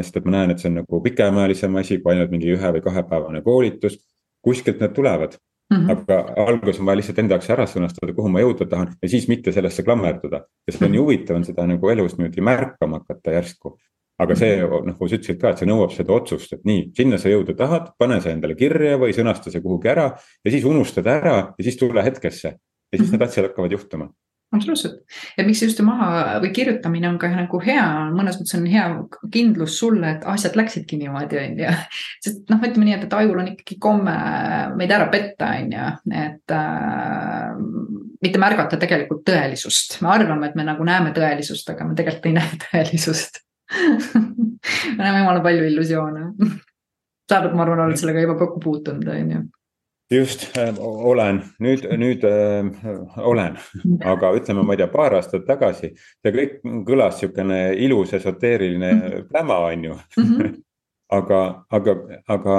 sest 0.00 0.16
et 0.16 0.24
ma 0.24 0.30
näen, 0.30 0.50
et 0.50 0.58
see 0.58 0.70
on 0.70 0.78
nagu 0.80 1.00
pikemaajalisem 1.04 1.74
asi 1.76 1.98
kui 1.98 2.14
ainult 2.14 2.30
mingi 2.30 2.54
ühe 2.54 2.68
või 2.76 2.80
kahepäevane 2.80 3.42
koolitus. 3.42 3.98
kuskilt 4.40 4.80
need 4.80 4.94
tulevad 4.94 5.36
Mm 5.72 5.76
-hmm. 5.76 5.90
aga 5.90 6.44
alguses 6.46 6.80
on 6.80 6.86
vaja 6.86 6.96
lihtsalt 6.96 7.18
enda 7.18 7.34
jaoks 7.34 7.50
ära 7.50 7.64
sõnastada, 7.66 8.12
kuhu 8.14 8.28
ma 8.28 8.40
jõuda 8.40 8.66
tahan 8.68 8.90
ja 9.02 9.08
siis 9.08 9.28
mitte 9.28 9.52
sellesse 9.52 9.82
klammerduda. 9.82 10.44
ja 10.66 10.72
see 10.72 10.86
on 10.86 10.92
nii 10.92 11.00
huvitav 11.00 11.36
on 11.36 11.44
seda 11.44 11.66
nagu 11.66 11.90
elus 11.90 12.18
niimoodi 12.18 12.40
märkama 12.40 12.98
hakata 13.00 13.32
järsku. 13.32 13.78
aga 14.18 14.34
see 14.36 14.60
noh, 14.60 14.84
nagu 14.86 15.08
sa 15.08 15.16
ütlesid 15.16 15.40
ka, 15.40 15.50
et 15.50 15.58
see 15.58 15.66
nõuab 15.66 15.90
seda 15.90 16.12
otsust, 16.12 16.52
et 16.52 16.64
nii, 16.64 16.90
sinna 16.96 17.18
sa 17.18 17.28
jõuda 17.28 17.56
tahad, 17.56 17.88
pane 17.98 18.20
see 18.20 18.32
endale 18.32 18.54
kirja 18.54 18.98
või 18.98 19.16
sõnasta 19.16 19.50
see 19.50 19.60
kuhugi 19.60 19.88
ära 19.88 20.04
ja 20.44 20.50
siis 20.50 20.64
unustada 20.64 21.16
ära 21.16 21.36
ja 21.58 21.64
siis 21.64 21.76
tule 21.76 22.02
hetkesse. 22.02 22.48
ja 22.92 22.98
siis 22.98 23.08
-hmm. 23.08 23.12
need 23.12 23.22
asjad 23.22 23.48
hakkavad 23.48 23.72
juhtuma 23.72 24.10
absoluutselt. 24.54 25.00
Ja 25.38 25.44
miks 25.46 25.62
just 25.64 25.80
maha 25.84 26.38
või 26.42 26.50
kirjutamine 26.54 27.08
on 27.08 27.18
ka 27.20 27.28
nagu 27.32 27.60
hea, 27.62 27.84
mõnes 28.14 28.38
mõttes 28.40 28.56
on 28.58 28.66
hea 28.70 28.84
kindlus 29.34 29.78
sulle, 29.80 30.14
et 30.14 30.26
asjad 30.30 30.56
läksidki 30.58 30.98
niimoodi, 31.00 31.40
on 31.40 31.62
ju. 31.64 31.72
sest 32.24 32.52
noh, 32.52 32.62
ütleme 32.62 32.88
nii, 32.88 32.96
et, 32.98 33.06
et 33.08 33.16
ajul 33.18 33.40
on 33.42 33.50
ikkagi 33.52 33.78
komme 33.82 34.14
meid 34.78 34.94
ära 34.94 35.08
petta, 35.12 35.50
on 35.60 35.74
ju, 35.74 35.88
et 36.24 36.54
äh, 36.58 37.48
mitte 38.24 38.42
märgata 38.42 38.78
tegelikult 38.80 39.24
tõelisust. 39.28 39.98
me 40.04 40.12
arvame, 40.14 40.50
et 40.50 40.60
me 40.60 40.68
nagu 40.68 40.86
näeme 40.86 41.14
tõelisust, 41.16 41.74
aga 41.74 41.88
me 41.88 41.98
tegelikult 41.98 42.30
ei 42.30 42.38
näe 42.38 42.60
tõelisust. 42.68 43.42
Me 43.74 45.00
näeme 45.00 45.18
jumala 45.24 45.42
palju 45.44 45.66
illusioone. 45.66 46.30
Sa 47.28 47.40
oled, 47.40 47.54
ma 47.56 47.64
arvan, 47.64 47.86
oled 47.86 47.98
sellega 47.98 48.22
juba 48.22 48.36
kokku 48.38 48.60
puutunud, 48.62 49.06
on 49.08 49.30
ju 49.32 49.44
just 50.10 50.56
äh,, 50.58 50.74
olen 50.78 51.42
nüüd, 51.60 51.86
nüüd 51.98 52.24
äh, 52.24 52.64
olen, 53.16 53.56
aga 54.04 54.32
ütleme, 54.36 54.62
ma 54.62 54.74
ei 54.74 54.82
tea, 54.82 54.88
paar 54.92 55.16
aastat 55.18 55.46
tagasi 55.48 55.94
see 55.96 56.34
kõik 56.34 56.58
kõlas 56.88 57.20
sihukene 57.20 57.60
ilus 57.86 58.14
esoteeriline 58.18 58.92
mhm. 58.94 59.28
pläma, 59.30 59.60
on 59.70 59.84
ju 59.84 59.94
mm. 59.94 60.24
-hmm. 60.24 60.56
aga, 61.18 61.40
aga, 61.70 61.96
aga 62.28 62.58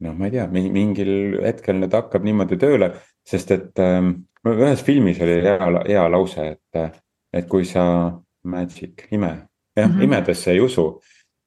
noh, 0.00 0.14
ma 0.14 0.28
ei 0.28 0.36
tea, 0.36 0.46
mingil 0.52 1.40
hetkel 1.44 1.80
nüüd 1.80 1.92
hakkab 1.92 2.24
niimoodi 2.24 2.58
tööle, 2.60 2.92
sest 3.26 3.50
et 3.50 3.82
äh, 3.82 4.12
ühes 4.46 4.84
filmis 4.84 5.20
oli 5.20 5.40
hea, 5.42 5.72
hea 5.88 6.08
lause, 6.08 6.56
et, 6.56 7.02
et 7.32 7.48
kui 7.48 7.64
sa 7.64 8.12
magic, 8.44 9.08
ime, 9.10 9.48
jah 9.76 9.88
mm 9.88 9.98
-hmm. 9.98 10.04
imedesse 10.04 10.52
ei 10.52 10.60
usu, 10.60 11.00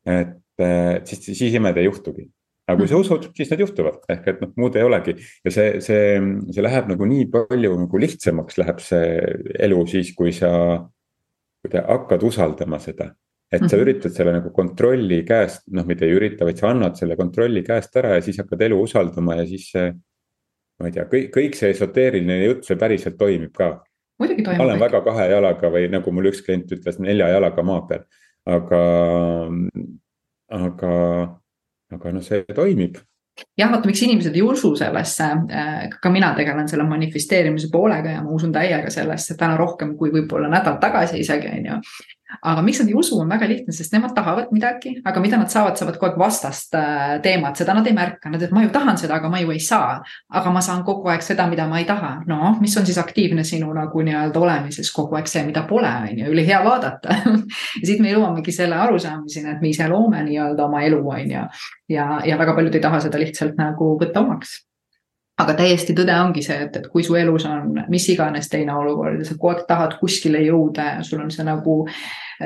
et 0.06 0.62
äh, 0.62 1.02
siis, 1.04 1.26
siis 1.38 1.54
imed 1.54 1.78
ei 1.78 1.86
juhtugi 1.86 2.30
aga 2.70 2.78
kui 2.78 2.90
sa 2.90 2.98
mhm. 2.98 3.06
usud, 3.06 3.30
siis 3.38 3.50
need 3.52 3.64
juhtuvad, 3.64 4.04
ehk 4.14 4.28
et 4.30 4.44
noh, 4.44 4.52
muud 4.60 4.76
ei 4.78 4.86
olegi. 4.86 5.16
ja 5.46 5.54
see, 5.54 5.80
see, 5.84 6.20
see 6.54 6.66
läheb 6.66 6.92
nagu 6.92 7.08
nii 7.10 7.26
palju 7.34 7.74
nagu 7.86 8.02
lihtsamaks 8.04 8.60
läheb 8.62 8.84
see 8.84 9.08
elu 9.66 9.80
siis, 9.90 10.12
kui 10.18 10.34
sa, 10.36 10.52
kui 11.64 11.74
sa 11.74 11.84
hakkad 11.88 12.26
usaldama 12.30 12.80
seda. 12.84 13.10
et 13.50 13.64
sa 13.66 13.74
mhm. 13.74 13.82
üritad 13.82 14.14
selle 14.14 14.36
nagu 14.36 14.54
kontrolli 14.54 15.24
käest, 15.26 15.66
noh, 15.74 15.88
mitte 15.90 16.06
ei 16.06 16.14
ürita, 16.14 16.46
vaid 16.46 16.62
sa 16.62 16.70
annad 16.70 17.00
selle 17.00 17.18
kontrolli 17.18 17.64
käest 17.66 17.98
ära 17.98 18.14
ja 18.20 18.26
siis 18.26 18.38
hakkad 18.44 18.62
elu 18.68 18.78
usaldama 18.86 19.40
ja 19.42 19.48
siis 19.50 19.72
see. 19.74 19.90
ma 20.80 20.88
ei 20.88 20.96
tea, 20.96 21.08
kõik, 21.10 21.32
kõik 21.34 21.58
see 21.58 21.74
esoteeriline 21.74 22.44
jutt, 22.44 22.68
see 22.68 22.78
päriselt 22.80 23.18
toimib 23.20 23.56
ka. 23.58 23.80
ma 24.22 24.62
olen 24.62 24.80
väga 24.80 25.02
kahe 25.04 25.30
jalaga 25.32 25.74
või 25.74 25.90
nagu 25.90 26.14
mul 26.14 26.30
üks 26.30 26.46
klient 26.46 26.70
ütles, 26.76 27.02
nelja 27.02 27.34
jalaga 27.34 27.66
maa 27.66 27.82
peal, 27.90 28.06
aga, 28.46 28.82
aga 30.60 30.94
aga 31.96 32.12
noh, 32.16 32.26
see 32.26 32.44
toimib. 32.56 33.00
Jah, 33.58 33.70
vaata, 33.72 33.88
miks 33.88 34.02
inimesed 34.04 34.36
ei 34.36 34.44
usu 34.44 34.74
sellesse, 34.76 35.28
äh, 35.56 35.86
ka 36.02 36.12
mina 36.12 36.34
tegelen 36.36 36.68
selle 36.68 36.84
manifesteerimise 36.90 37.70
poolega 37.72 38.18
ja 38.18 38.24
ma 38.24 38.34
usun 38.36 38.52
täiega 38.52 38.92
sellesse 38.92 39.38
täna 39.40 39.56
rohkem 39.60 39.96
kui 39.98 40.12
võib-olla 40.12 40.50
nädal 40.52 40.80
tagasi 40.82 41.22
isegi, 41.24 41.52
on 41.56 41.70
ju 41.70 41.78
aga 42.42 42.62
miks 42.62 42.80
nad 42.82 42.90
ei 42.92 42.96
usu, 42.98 43.18
on 43.20 43.30
väga 43.32 43.48
lihtne, 43.50 43.74
sest 43.74 43.94
nemad 43.96 44.14
tahavad 44.16 44.52
midagi, 44.54 44.94
aga 45.08 45.22
mida 45.24 45.40
nad 45.42 45.50
saavad, 45.52 45.78
saavad 45.80 45.98
kogu 45.98 46.12
aeg 46.12 46.20
vastast 46.22 46.76
äh, 46.78 47.16
teemat, 47.26 47.58
seda 47.58 47.74
nad 47.78 47.88
ei 47.90 47.96
märka, 47.98 48.30
nad 48.30 48.38
ütlevad, 48.40 48.56
ma 48.56 48.66
ju 48.66 48.72
tahan 48.76 49.02
seda, 49.02 49.18
aga 49.18 49.32
ma 49.34 49.42
ju 49.42 49.54
ei 49.56 49.64
saa. 49.64 49.98
aga 50.30 50.54
ma 50.54 50.62
saan 50.62 50.84
kogu 50.86 51.10
aeg 51.10 51.26
seda, 51.26 51.48
mida 51.50 51.68
ma 51.68 51.82
ei 51.82 51.88
taha. 51.90 52.20
no 52.30 52.54
mis 52.62 52.78
on 52.78 52.86
siis 52.86 52.98
aktiivne 53.02 53.44
sinu 53.44 53.74
nagu 53.74 54.06
nii-öelda 54.06 54.40
olemises 54.40 54.92
kogu 54.94 55.18
aeg 55.18 55.28
see, 55.28 55.44
mida 55.48 55.66
pole, 55.70 55.90
on 55.90 56.24
ju, 56.24 56.32
ülihea 56.36 56.62
vaadata 56.66 57.18
ja 57.82 57.84
siit 57.84 58.02
me 58.04 58.14
jõuamegi 58.14 58.54
selle 58.56 58.78
arusaamiseni, 58.78 59.56
et 59.56 59.62
me 59.62 59.74
ise 59.74 59.90
loome 59.90 60.24
nii-öelda 60.30 60.66
oma 60.70 60.86
elu, 60.86 61.04
on 61.10 61.36
ju. 61.36 61.46
ja, 61.96 62.10
ja 62.26 62.38
väga 62.38 62.56
paljud 62.58 62.78
ei 62.78 62.88
taha 62.88 63.02
seda 63.10 63.22
lihtsalt 63.22 63.58
nagu 63.58 63.96
võtta 64.00 64.22
omaks 64.26 64.60
aga 65.40 65.56
täiesti 65.56 65.96
tõde 65.98 66.16
ongi 66.20 66.44
see, 66.46 66.58
et, 66.66 66.76
et 66.76 66.88
kui 66.92 67.04
su 67.06 67.16
elus 67.20 67.46
on 67.50 67.84
mis 67.92 68.08
iganes 68.12 68.50
teine 68.52 68.76
olukord 68.76 69.22
ja 69.22 69.28
sa 69.28 69.38
kogu 69.38 69.54
aeg 69.54 69.66
tahad 69.70 69.96
kuskile 70.02 70.42
jõuda 70.44 70.88
ja 70.98 71.06
sul 71.08 71.24
on 71.24 71.32
see 71.34 71.46
nagu 71.48 71.82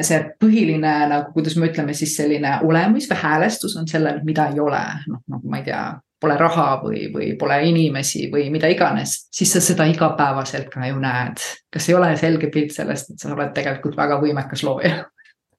see 0.02 0.20
põhiline 0.42 0.94
nagu, 1.10 1.34
kuidas 1.36 1.58
me 1.58 1.70
ütleme 1.70 1.94
siis 1.98 2.16
selline 2.18 2.60
olemus 2.66 3.10
või 3.10 3.22
häälestus 3.22 3.76
on 3.78 3.90
sellel, 3.90 4.24
mida 4.26 4.50
ei 4.54 4.62
ole, 4.62 4.82
noh 5.10 5.22
nagu 5.30 5.50
ma 5.50 5.62
ei 5.62 5.68
tea, 5.68 5.84
pole 6.24 6.38
raha 6.40 6.68
või, 6.84 7.08
või 7.14 7.34
pole 7.40 7.58
inimesi 7.68 8.30
või 8.32 8.48
mida 8.54 8.70
iganes, 8.72 9.18
siis 9.34 9.52
sa 9.54 9.62
seda 9.64 9.86
igapäevaselt 9.92 10.70
ka 10.72 10.88
ju 10.88 11.02
näed. 11.02 11.44
kas 11.74 11.90
ei 11.90 11.98
ole 11.98 12.14
selge 12.18 12.50
pilt 12.54 12.72
sellest, 12.76 13.12
et 13.12 13.20
sa 13.20 13.34
oled 13.34 13.52
tegelikult 13.56 13.98
väga 14.00 14.22
võimekas 14.22 14.64
looja? 14.64 15.04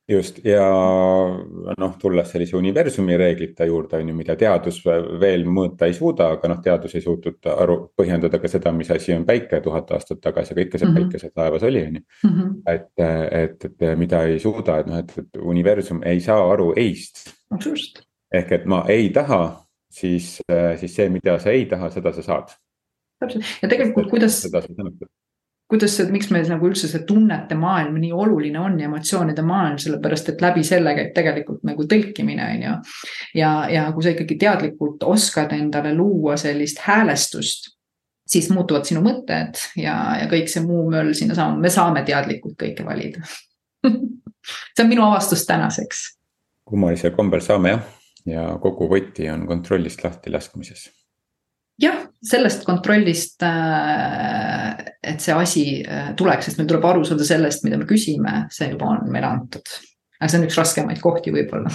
Just 0.08 0.38
ja 0.44 0.64
noh, 1.78 1.94
tulles 2.00 2.28
sellise 2.30 2.56
universumi 2.56 3.16
reeglite 3.16 3.66
juurde 3.68 4.00
on 4.00 4.10
ju, 4.10 4.16
mida 4.16 4.36
teadus 4.36 4.82
veel 5.20 5.46
mõõta 5.48 5.88
ei 5.88 5.96
suuda, 5.96 6.28
aga 6.36 6.50
noh, 6.52 6.60
teadus 6.64 6.96
ei 6.98 7.04
suutnud 7.04 7.48
aru, 7.54 7.78
põhjendada 7.96 8.40
ka 8.42 8.50
seda, 8.52 8.72
mis 8.76 8.90
asi 8.92 9.14
on 9.16 9.24
päike 9.28 9.62
tuhat 9.64 9.94
aastat 9.96 10.20
tagasi, 10.24 10.52
aga 10.52 10.66
ikka 10.66 10.78
see 10.78 10.88
mm 10.88 10.94
-hmm. 10.94 11.08
päike 11.08 11.22
seal 11.22 11.34
taevas 11.34 11.64
oli, 11.70 11.86
on 11.88 11.96
ju. 11.96 12.04
Mhm. 12.28 12.52
et, 12.74 12.90
et, 13.42 13.64
et 13.64 13.98
mida 13.98 14.22
ei 14.28 14.38
suuda, 14.38 14.78
et 14.78 14.92
noh, 14.92 14.98
et, 14.98 15.18
et 15.18 15.40
universum 15.40 16.02
ei 16.04 16.20
saa 16.20 16.52
aru 16.52 16.72
ei-st. 16.76 17.30
ehk 18.34 18.52
et 18.52 18.64
ma 18.66 18.84
ei 18.88 19.10
taha, 19.10 19.64
siis, 19.90 20.40
siis 20.76 20.94
see, 20.94 21.08
mida 21.08 21.38
sa 21.38 21.50
ei 21.50 21.66
taha, 21.66 21.90
seda 21.90 22.12
sa 22.12 22.22
saad. 22.22 22.56
täpselt 23.20 23.44
ja 23.62 23.68
tegelikult 23.68 24.10
kuidas. 24.10 24.42
seda 24.42 24.60
sa 24.60 24.68
tänad 24.68 25.06
kuidas 25.74 25.96
see, 25.98 26.06
miks 26.14 26.30
meil 26.30 26.46
nagu 26.48 26.68
üldse 26.68 26.88
see 26.90 27.02
tunnete 27.08 27.56
maailm 27.58 27.96
nii 27.98 28.12
oluline 28.14 28.60
on 28.62 28.78
ja 28.78 28.88
emotsioonide 28.88 29.42
maailm, 29.46 29.78
sellepärast 29.82 30.30
et 30.30 30.44
läbi 30.44 30.62
selle 30.66 30.94
käib 30.96 31.12
tegelikult 31.16 31.64
nagu 31.66 31.86
tõlkimine, 31.90 32.48
on 32.54 32.66
ju. 32.68 32.74
ja, 33.40 33.52
ja 33.72 33.86
kui 33.94 34.06
sa 34.06 34.14
ikkagi 34.14 34.38
teadlikult 34.40 35.02
oskad 35.08 35.54
endale 35.56 35.94
luua 35.96 36.36
sellist 36.40 36.84
häälestust, 36.86 37.72
siis 38.30 38.50
muutuvad 38.54 38.86
sinu 38.88 39.02
mõtted 39.04 39.58
ja, 39.80 39.96
ja 40.22 40.30
kõik 40.30 40.50
see 40.52 40.64
muu 40.64 40.86
möll 40.92 41.14
sinna 41.16 41.36
saama, 41.36 41.58
me 41.60 41.72
saame 41.72 42.04
teadlikult 42.06 42.56
kõike 42.60 42.86
valida 42.86 43.24
see 44.74 44.84
on 44.84 44.90
minu 44.90 45.06
avastus 45.08 45.46
tänaseks. 45.48 46.06
kummalisel 46.64 47.14
kombel 47.16 47.42
saame 47.44 47.74
jah, 47.74 47.88
ja 48.30 48.50
kogu 48.62 48.88
võti 48.90 49.28
on 49.32 49.48
kontrollist 49.50 50.04
lahti 50.06 50.32
laskmises 50.32 50.88
jah, 51.80 52.04
sellest 52.24 52.64
kontrollist, 52.66 53.42
äh, 53.42 54.92
et 55.02 55.22
see 55.22 55.34
asi 55.34 55.64
äh, 55.82 56.12
tuleks, 56.18 56.48
sest 56.48 56.60
meil 56.60 56.70
tuleb 56.70 56.86
aru 56.88 57.06
saada 57.06 57.26
sellest, 57.26 57.64
mida 57.66 57.80
me 57.80 57.88
küsime, 57.88 58.44
see 58.54 58.70
juba 58.72 58.92
on 58.94 59.10
meile 59.12 59.30
antud. 59.30 59.74
aga 60.20 60.30
see 60.30 60.40
on 60.40 60.46
üks 60.48 60.60
raskemaid 60.60 61.02
kohti 61.02 61.32
võib-olla 61.34 61.72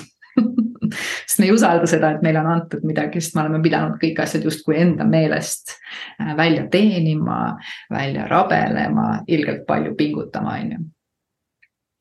sest 1.27 1.41
me 1.41 1.49
ei 1.49 1.53
usalda 1.53 1.89
seda, 1.89 2.13
et 2.15 2.23
meile 2.25 2.41
on 2.41 2.51
antud 2.53 2.85
midagi, 2.87 3.21
sest 3.21 3.35
me 3.35 3.43
oleme 3.43 3.59
pidanud 3.65 3.99
kõik 4.01 4.21
asjad 4.23 4.45
justkui 4.47 4.79
enda 4.79 5.07
meelest 5.07 5.75
äh, 5.75 6.31
välja 6.37 6.67
teenima, 6.71 7.57
välja 7.91 8.29
rabelema, 8.29 9.11
ilgelt 9.27 9.67
palju 9.67 9.97
pingutama, 9.99 10.55
on 10.61 10.73
ju 10.77 10.85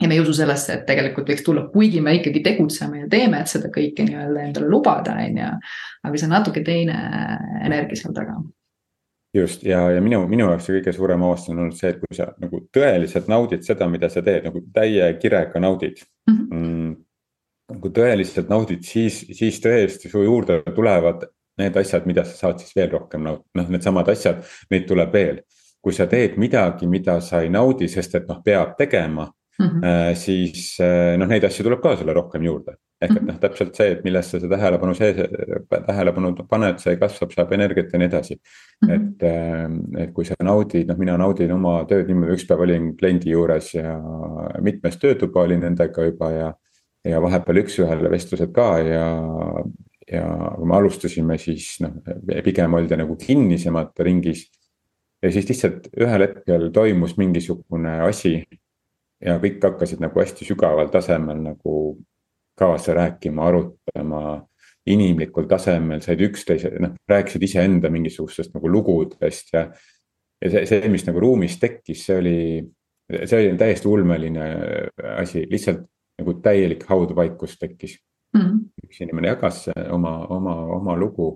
ja 0.02 0.08
me 0.08 0.14
ei 0.14 0.20
usu 0.20 0.34
sellesse, 0.36 0.74
et 0.74 0.84
tegelikult 0.86 1.30
võiks 1.30 1.42
tulla, 1.46 1.64
kuigi 1.72 2.00
me 2.04 2.14
ikkagi 2.18 2.42
tegutseme 2.44 3.02
ja 3.02 3.08
teeme, 3.10 3.40
et 3.42 3.50
seda 3.50 3.70
kõike 3.74 4.06
nii-öelda 4.06 4.44
endale 4.46 4.70
lubada, 4.70 5.16
on 5.18 5.40
ju. 5.42 5.48
aga 6.06 6.20
see 6.20 6.28
on 6.28 6.34
natuke 6.36 6.62
teine 6.66 7.00
energia 7.66 7.98
seal 7.98 8.14
taga. 8.14 8.38
just 9.34 9.64
ja, 9.66 9.82
ja 9.92 10.00
minu, 10.02 10.22
minu 10.30 10.46
jaoks 10.48 10.68
see 10.68 10.78
kõige 10.78 10.94
suurem 10.96 11.24
avastus 11.26 11.52
on 11.52 11.64
olnud 11.64 11.76
see, 11.78 11.90
et 11.94 11.98
kui 12.00 12.16
sa 12.16 12.30
nagu 12.38 12.62
tõeliselt 12.74 13.28
naudid 13.28 13.66
seda, 13.66 13.88
mida 13.90 14.08
sa 14.08 14.22
teed, 14.22 14.46
nagu 14.46 14.62
täie 14.74 15.10
kirega 15.18 15.60
naudid 15.60 15.98
mhm. 16.30 16.44
mm. 16.52 16.94
-hmm. 16.94 17.80
kui 17.82 17.90
tõeliselt 17.90 18.48
naudid, 18.48 18.86
siis, 18.86 19.24
siis 19.32 19.60
tõesti 19.60 20.10
su 20.10 20.22
juurde 20.22 20.62
tulevad 20.74 21.26
need 21.58 21.76
asjad, 21.76 22.06
mida 22.06 22.24
sa 22.24 22.36
saad 22.36 22.60
siis 22.62 22.76
veel 22.76 22.90
rohkem 22.90 23.24
nautida, 23.26 23.50
noh, 23.58 23.70
needsamad 23.74 24.08
asjad, 24.08 24.44
neid 24.70 24.86
tuleb 24.86 25.12
veel. 25.12 25.40
kui 25.82 25.92
sa 25.94 26.06
teed 26.10 26.34
midagi, 26.36 26.86
mida 26.86 27.20
sa 27.20 27.40
ei 27.40 27.48
naudi, 27.48 27.86
sest 27.88 28.14
et 28.14 28.24
noh, 28.28 28.40
peab 28.44 28.72
tegema 28.76 29.28
mm, 29.58 29.80
-hmm. 29.80 30.14
siis 30.14 30.76
äh, 30.80 31.16
noh, 31.18 31.28
neid 31.28 31.44
asju 31.44 31.64
tuleb 31.66 31.82
ka 31.82 31.96
sulle 31.96 32.14
rohkem 32.14 32.44
juurde. 32.44 32.76
ehk 32.98 33.12
et 33.12 33.22
noh, 33.22 33.34
mhm. 33.34 33.38
täpselt 33.38 33.76
see, 33.78 33.92
et 33.94 34.00
millesse 34.02 34.40
sa 34.42 34.48
tähelepanu 34.50 34.94
sees, 34.98 35.18
tähelepanu 35.70 36.32
paned, 36.50 36.80
see 36.82 36.96
kasvab, 36.98 37.30
saab 37.30 37.52
energiat 37.54 37.92
ja 37.92 37.98
nii 37.98 38.08
edasi 38.10 38.34
mm. 38.34 38.88
-hmm. 38.88 38.94
et, 38.94 39.22
äh, 39.22 40.02
et 40.04 40.12
kui 40.14 40.24
sa 40.24 40.34
naudid, 40.42 40.88
noh, 40.88 40.98
mina 40.98 41.16
naudin 41.16 41.52
oma 41.52 41.84
tööd 41.84 42.10
niimoodi, 42.10 42.34
üks 42.34 42.46
päev 42.48 42.64
olin 42.66 42.96
kliendi 42.96 43.30
juures 43.30 43.74
ja 43.74 44.00
mitmes 44.60 44.98
töötuba 44.98 45.42
olin 45.42 45.60
nendega 45.60 46.04
juba 46.04 46.30
ja. 46.30 46.54
ja 47.04 47.22
vahepeal 47.22 47.62
üks-ühele 47.62 48.10
vestlused 48.10 48.50
ka 48.52 48.78
ja, 48.82 49.06
ja 50.12 50.24
kui 50.56 50.66
me 50.66 50.76
alustasime, 50.76 51.38
siis 51.38 51.76
noh, 51.80 51.92
pigem 52.44 52.74
oldi 52.74 52.96
nagu 52.98 53.16
kinnisemate 53.16 54.02
ringis 54.02 54.48
ja 55.22 55.30
siis 55.32 55.48
lihtsalt 55.48 55.88
ühel 55.98 56.26
hetkel 56.26 56.68
toimus 56.74 57.16
mingisugune 57.18 58.00
asi, 58.06 58.42
ja 59.24 59.38
kõik 59.42 59.62
hakkasid 59.62 60.02
nagu 60.02 60.20
hästi 60.20 60.46
sügaval 60.46 60.90
tasemel 60.92 61.40
nagu 61.42 61.74
kaasa 62.58 62.94
rääkima, 62.94 63.48
arutama. 63.48 64.44
inimlikul 64.88 65.44
tasemel 65.44 66.00
said 66.00 66.20
üksteise, 66.24 66.70
noh 66.80 66.94
rääkisid 67.10 67.42
iseenda 67.44 67.90
mingisugustest 67.92 68.54
nagu 68.54 68.70
lugudest 68.72 69.50
ja. 69.52 69.66
ja 70.40 70.50
see, 70.50 70.62
see, 70.70 70.88
mis 70.88 71.04
nagu 71.04 71.20
ruumis 71.20 71.58
tekkis, 71.60 72.06
see 72.06 72.16
oli, 72.16 72.38
see 73.18 73.36
oli 73.36 73.58
täiesti 73.60 73.88
ulmeline 73.88 74.46
asi, 75.18 75.44
lihtsalt 75.50 75.82
nagu 76.18 76.34
täielik 76.40 76.86
haudvaikus 76.88 77.58
tekkis 77.60 77.98
mm. 78.36 78.54
üks 78.86 79.02
inimene 79.04 79.34
jagas 79.34 79.66
oma, 79.92 80.14
oma, 80.32 80.56
oma 80.78 80.96
lugu 80.96 81.34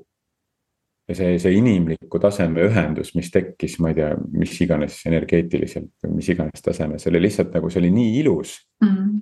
ja 1.13 1.19
see, 1.19 1.37
see 1.43 1.59
inimliku 1.59 2.21
taseme 2.23 2.65
ühendus, 2.69 3.13
mis 3.19 3.29
tekkis, 3.35 3.79
ma 3.83 3.93
ei 3.93 3.99
tea, 4.01 4.13
mis 4.33 4.55
iganes 4.65 5.01
energeetiliselt 5.09 5.93
või 6.05 6.17
mis 6.21 6.31
iganes 6.33 6.65
tasemel, 6.65 7.01
see 7.03 7.13
oli 7.13 7.27
lihtsalt 7.27 7.53
nagu, 7.57 7.71
see 7.71 7.83
oli 7.83 7.93
nii 7.93 8.17
ilus 8.23 8.57
mm. 8.83 8.89
-hmm 8.89 9.21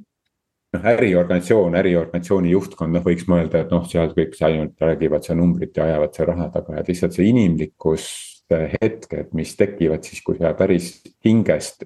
noh, 0.70 0.84
äriorganisatsioon, 0.86 1.74
äriorganisatsiooni 1.80 2.52
juhtkond, 2.52 2.94
noh, 2.94 3.02
võiks 3.02 3.24
mõelda, 3.26 3.64
et 3.64 3.72
noh, 3.74 3.82
seal 3.90 4.12
kõik 4.14 4.36
ainult 4.46 4.78
räägivad 4.78 5.26
seal 5.26 5.40
numbrit 5.40 5.74
ja 5.74 5.88
ajavad 5.88 6.14
seal 6.14 6.28
raha 6.30 6.46
taga, 6.54 6.76
et 6.78 6.92
lihtsalt 6.92 7.16
see 7.16 7.26
inimlikkust 7.26 8.54
hetked, 8.54 9.32
mis 9.34 9.56
tekivad 9.58 10.06
siis, 10.06 10.22
kui 10.22 10.38
sa 10.38 10.52
päris 10.58 10.92
hingest 11.26 11.82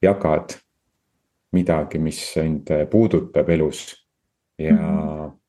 jagad 0.00 0.56
midagi, 1.56 2.00
mis 2.00 2.22
sind 2.34 2.72
puudutab 2.90 3.52
elus 3.52 3.84
ja 4.56 4.72
mm. 4.72 4.80
-hmm 4.80 5.39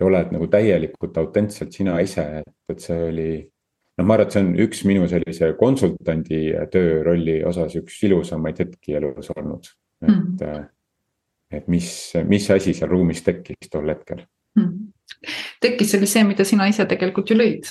ja 0.00 0.08
oled 0.08 0.32
nagu 0.34 0.48
täielikult 0.50 1.18
autentselt 1.20 1.76
sina 1.76 1.98
ise, 2.00 2.24
et, 2.40 2.52
et 2.72 2.82
see 2.82 2.98
oli. 3.10 3.30
noh, 4.00 4.06
ma 4.06 4.16
arvan, 4.16 4.26
et 4.26 4.34
see 4.36 4.42
on 4.44 4.50
üks 4.64 4.82
minu 4.88 5.08
sellise 5.10 5.52
konsultandi 5.60 6.42
töörolli 6.72 7.40
osas 7.46 7.76
üks 7.80 8.00
ilusamaid 8.08 8.62
hetki 8.64 8.96
elus 9.00 9.30
olnud, 9.36 9.68
et 10.02 10.08
mm. 10.08 10.36
-hmm. 10.40 10.68
et 11.58 11.68
mis, 11.68 11.90
mis 12.24 12.50
asi 12.50 12.74
seal 12.74 12.90
ruumis 12.90 13.22
tekkis 13.26 13.70
tol 13.70 13.92
hetkel 13.92 14.24
mm. 14.56 14.72
tekkis, 15.60 15.92
see 15.92 16.00
oli 16.00 16.10
see, 16.14 16.24
mida 16.32 16.48
sina 16.48 16.68
ise 16.70 16.86
tegelikult 16.88 17.30
ju 17.30 17.36
lõid 17.36 17.68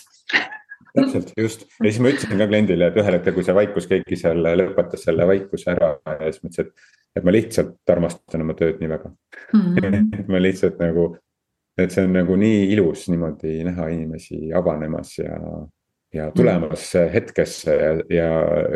täpselt, 0.93 1.33
just 1.37 1.65
ja 1.65 1.89
siis 1.89 1.99
ma 2.03 2.11
ütlesin 2.13 2.41
ka 2.41 2.47
kliendile, 2.49 2.89
et 2.89 2.99
ühel 2.99 3.17
hetkel, 3.17 3.33
kui 3.33 3.47
see 3.47 3.55
vaikus 3.57 3.87
keegi 3.89 4.19
seal 4.19 4.45
lõpetas 4.61 5.05
selle 5.07 5.27
vaikuse 5.29 5.73
ära 5.73 5.95
ja 6.05 6.29
siis 6.29 6.43
ma 6.43 6.51
ütlesin, 6.51 6.69
et. 6.69 6.93
et 7.17 7.25
ma 7.25 7.33
lihtsalt 7.33 7.93
armastan 7.95 8.45
oma 8.45 8.55
tööd 8.59 8.77
nii 8.81 8.91
väga 8.91 9.09
mm. 9.09 9.73
-hmm. 9.79 10.29
ma 10.29 10.43
lihtsalt 10.45 10.77
nagu 10.81 11.09
et 11.83 11.93
see 11.93 12.05
on 12.07 12.15
nagu 12.15 12.37
nii 12.39 12.69
ilus 12.73 13.07
niimoodi 13.11 13.59
näha 13.67 13.89
inimesi 13.93 14.51
avanemas 14.55 15.15
ja, 15.19 15.37
ja 16.13 16.29
tulemas 16.35 16.85
hetkesse 17.13 17.75
ja, 17.75 17.91
ja 18.13 18.29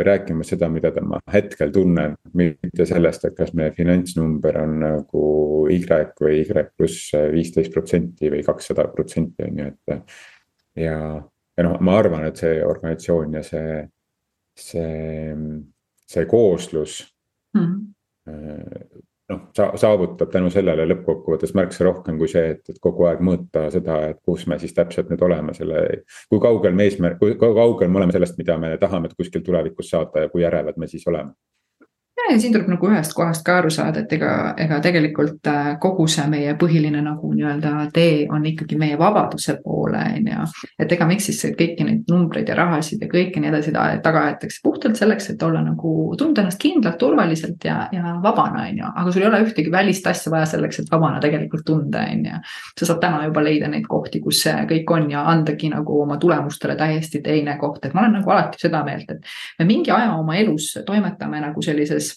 rääkimas 0.06 0.54
seda, 0.54 0.70
mida 0.70 0.92
ma 1.02 1.20
hetkel 1.34 1.72
tunnen. 1.74 2.16
mitte 2.34 2.86
sellest, 2.90 3.26
et 3.26 3.38
kas 3.38 3.54
meie 3.58 3.74
finantsnumber 3.76 4.58
on 4.64 4.80
nagu 4.84 5.24
Y 5.72 5.80
või 5.88 6.42
Y 6.42 6.66
pluss 6.78 7.14
viisteist 7.32 7.74
protsenti 7.74 8.32
või 8.32 8.44
kakssada 8.44 8.88
protsenti 8.92 9.48
on 9.48 9.62
ju, 9.62 9.70
et. 9.72 10.18
ja, 10.76 10.98
ja 11.58 11.66
noh, 11.66 11.80
ma 11.80 11.98
arvan, 12.02 12.28
et 12.28 12.42
see 12.42 12.60
organisatsioon 12.66 13.40
ja 13.40 13.44
see, 13.48 13.80
see, 14.60 15.34
see 16.08 16.26
kooslus 16.30 17.02
mm. 17.58 17.66
-hmm 17.66 19.03
noh, 19.32 19.44
saavutab 19.56 20.32
tänu 20.34 20.50
sellele 20.54 20.86
lõppkokkuvõttes 20.90 21.54
märksa 21.58 21.88
rohkem 21.88 22.18
kui 22.20 22.30
see, 22.32 22.56
et, 22.56 22.64
et 22.70 22.80
kogu 22.84 23.08
aeg 23.10 23.24
mõõta 23.24 23.68
seda, 23.74 24.00
et 24.12 24.20
kus 24.26 24.46
me 24.52 24.60
siis 24.62 24.76
täpselt 24.76 25.12
nüüd 25.12 25.24
oleme 25.26 25.56
selle. 25.58 25.86
kui 26.30 26.42
kaugel 26.44 26.76
me 26.76 26.88
eesmärk, 26.90 27.20
kui 27.22 27.38
kaugel 27.40 27.92
me 27.92 28.02
oleme 28.02 28.16
sellest, 28.16 28.38
mida 28.42 28.58
me 28.60 28.76
tahame 28.82 29.12
kuskil 29.16 29.46
tulevikus 29.46 29.94
saada 29.94 30.26
ja 30.26 30.34
kui 30.34 30.46
ärevad 30.48 30.78
me 30.78 30.92
siis 30.92 31.08
oleme. 31.08 31.36
Ja 32.32 32.40
siin 32.40 32.54
tuleb 32.54 32.70
nagu 32.72 32.88
ühest 32.90 33.14
kohast 33.18 33.44
ka 33.46 33.58
aru 33.60 33.70
saada, 33.74 34.04
et 34.04 34.14
ega, 34.16 34.32
ega 34.62 34.80
tegelikult 34.84 35.48
äh, 35.50 35.70
kogu 35.82 36.06
see 36.12 36.26
meie 36.32 36.54
põhiline 36.60 37.02
nagu 37.04 37.32
nii-öelda 37.34 37.88
tee 37.94 38.28
on 38.32 38.46
ikkagi 38.48 38.78
meie 38.80 38.98
vabaduse 39.00 39.58
poole, 39.64 40.02
on 40.18 40.30
ju. 40.32 40.46
et 40.80 40.92
ega 40.96 41.08
miks 41.10 41.28
siis 41.30 41.42
kõiki 41.58 41.86
neid 41.88 42.10
numbreid 42.12 42.50
ja 42.50 42.58
rahasid 42.58 43.04
ja 43.04 43.10
kõike 43.12 43.42
nii 43.42 43.52
edasi 43.52 43.74
taga 43.76 44.26
aetakse 44.30 44.62
puhtalt 44.64 45.00
selleks, 45.00 45.32
et 45.34 45.44
olla 45.44 45.64
nagu, 45.66 45.94
tunda 46.20 46.44
ennast 46.44 46.62
kindlalt, 46.62 46.98
turvaliselt 47.02 47.66
ja, 47.68 47.88
ja 47.94 48.16
vabana, 48.24 48.68
on 48.70 48.80
ju. 48.84 48.94
aga 49.04 49.16
sul 49.16 49.26
ei 49.26 49.30
ole 49.32 49.42
ühtegi 49.48 49.74
välist 49.74 50.08
asja 50.08 50.32
vaja 50.34 50.48
selleks, 50.54 50.80
et 50.80 50.92
vabana 50.94 51.22
tegelikult 51.24 51.66
tunda, 51.68 52.06
on 52.14 52.26
ju. 52.30 52.42
sa 52.80 52.90
saad 52.92 53.02
täna 53.04 53.24
juba 53.28 53.44
leida 53.44 53.72
neid 53.72 53.88
kohti, 53.90 54.24
kus 54.24 54.44
see 54.46 54.56
kõik 54.70 54.96
on 54.96 55.10
ja 55.12 55.26
andagi 55.34 55.72
nagu 55.74 56.00
oma 56.06 56.18
tulemustele 56.22 56.78
täiesti 56.80 57.22
teine 57.26 57.58
koht, 57.60 57.84
et 57.86 57.94
ma 57.94 58.06
olen 58.06 58.20
nagu 58.22 58.36
alati 58.38 58.64
seda 58.64 58.84
meelt, 58.88 59.12
et 59.12 59.34
me 59.60 59.68
mingi 59.68 59.92
aja 59.92 60.16
oma 60.16 60.38
elus 60.40 60.72
toimetame 60.88 61.42
nagu 61.44 61.62
sellises 61.62 62.13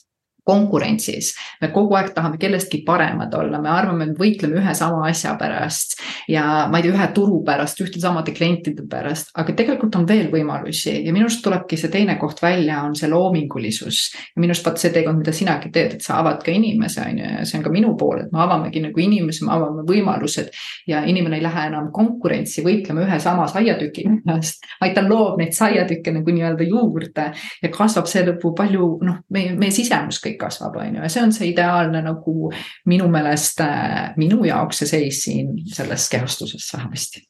konkurentsis. 0.46 1.34
me 1.60 1.70
kogu 1.74 1.96
aeg 1.98 2.12
tahame 2.14 2.38
kellestki 2.38 2.82
paremad 2.86 3.34
olla, 3.34 3.60
me 3.62 3.70
arvame, 3.72 4.10
et 4.10 4.18
võitleme 4.18 4.60
ühe 4.60 4.74
sama 4.78 5.06
asja 5.08 5.34
pärast 5.40 5.96
ja 6.30 6.66
ma 6.70 6.78
ei 6.78 6.86
tea, 6.86 6.94
ühe 6.94 7.08
turu 7.16 7.40
pärast, 7.46 7.80
ühte 7.82 8.00
samade 8.02 8.34
klientide 8.36 8.86
pärast, 8.90 9.32
aga 9.34 9.54
tegelikult 9.58 9.98
on 9.98 10.06
veel 10.08 10.30
võimalusi 10.32 10.94
ja 11.06 11.14
minu 11.14 11.26
arust 11.26 11.42
tulebki 11.44 11.78
see 11.80 11.90
teine 11.92 12.16
koht 12.20 12.42
välja, 12.42 12.82
on 12.86 12.94
see 12.98 13.10
loomingulisus. 13.10 14.02
ja 14.34 14.42
minu 14.42 14.54
arust 14.54 14.68
vaata 14.68 14.84
see 14.84 14.94
teekond, 14.94 15.22
mida 15.22 15.34
sinagi 15.34 15.72
teed, 15.74 15.98
et 15.98 16.06
sa 16.06 16.20
avad 16.22 16.42
ka 16.46 16.54
inimese, 16.54 17.02
on 17.02 17.20
ju, 17.22 17.32
ja 17.40 17.46
see 17.48 17.58
on 17.58 17.66
ka 17.66 17.74
minu 17.74 17.96
pool, 17.98 18.22
et 18.22 18.32
me 18.32 18.42
avamegi 18.44 18.84
nagu 18.84 19.02
inimesi, 19.02 19.44
me 19.46 19.54
avame 19.56 19.86
võimalused 19.88 20.52
ja 20.86 21.02
inimene 21.06 21.40
ei 21.40 21.46
lähe 21.46 21.66
enam 21.72 21.90
konkurentsi 21.94 22.62
võitlema 22.66 23.02
ühe 23.06 23.20
sama 23.22 23.48
saiatüki 23.50 24.06
pärast, 24.26 24.62
vaid 24.80 24.94
ta 24.96 25.04
loob 25.06 25.40
neid 25.40 25.54
saiatükke 25.56 26.14
nagu 26.14 26.32
nii-öelda 26.34 26.66
juurde 26.68 27.30
ja 27.62 27.70
kasvab 27.72 28.08
seeläbi 28.10 28.54
palju 28.56 28.88
noh, 29.06 29.20
meie, 29.32 29.54
meie 29.58 29.74
sisemus 29.74 30.20
kõik 30.22 30.35
kõik 30.36 30.42
kasvab, 30.44 30.76
on 30.80 30.98
ju, 30.98 31.04
ja 31.04 31.12
see 31.12 31.24
on 31.24 31.32
see 31.34 31.50
ideaalne 31.52 32.02
nagu 32.04 32.50
minu 32.90 33.08
meelest 33.12 33.62
äh, 33.64 34.12
minu 34.20 34.44
jaoks 34.46 34.82
see 34.82 34.92
seis 34.92 35.24
siin 35.24 35.56
selles 35.72 36.10
kehastuses 36.12 36.68
vähemasti. 36.74 37.24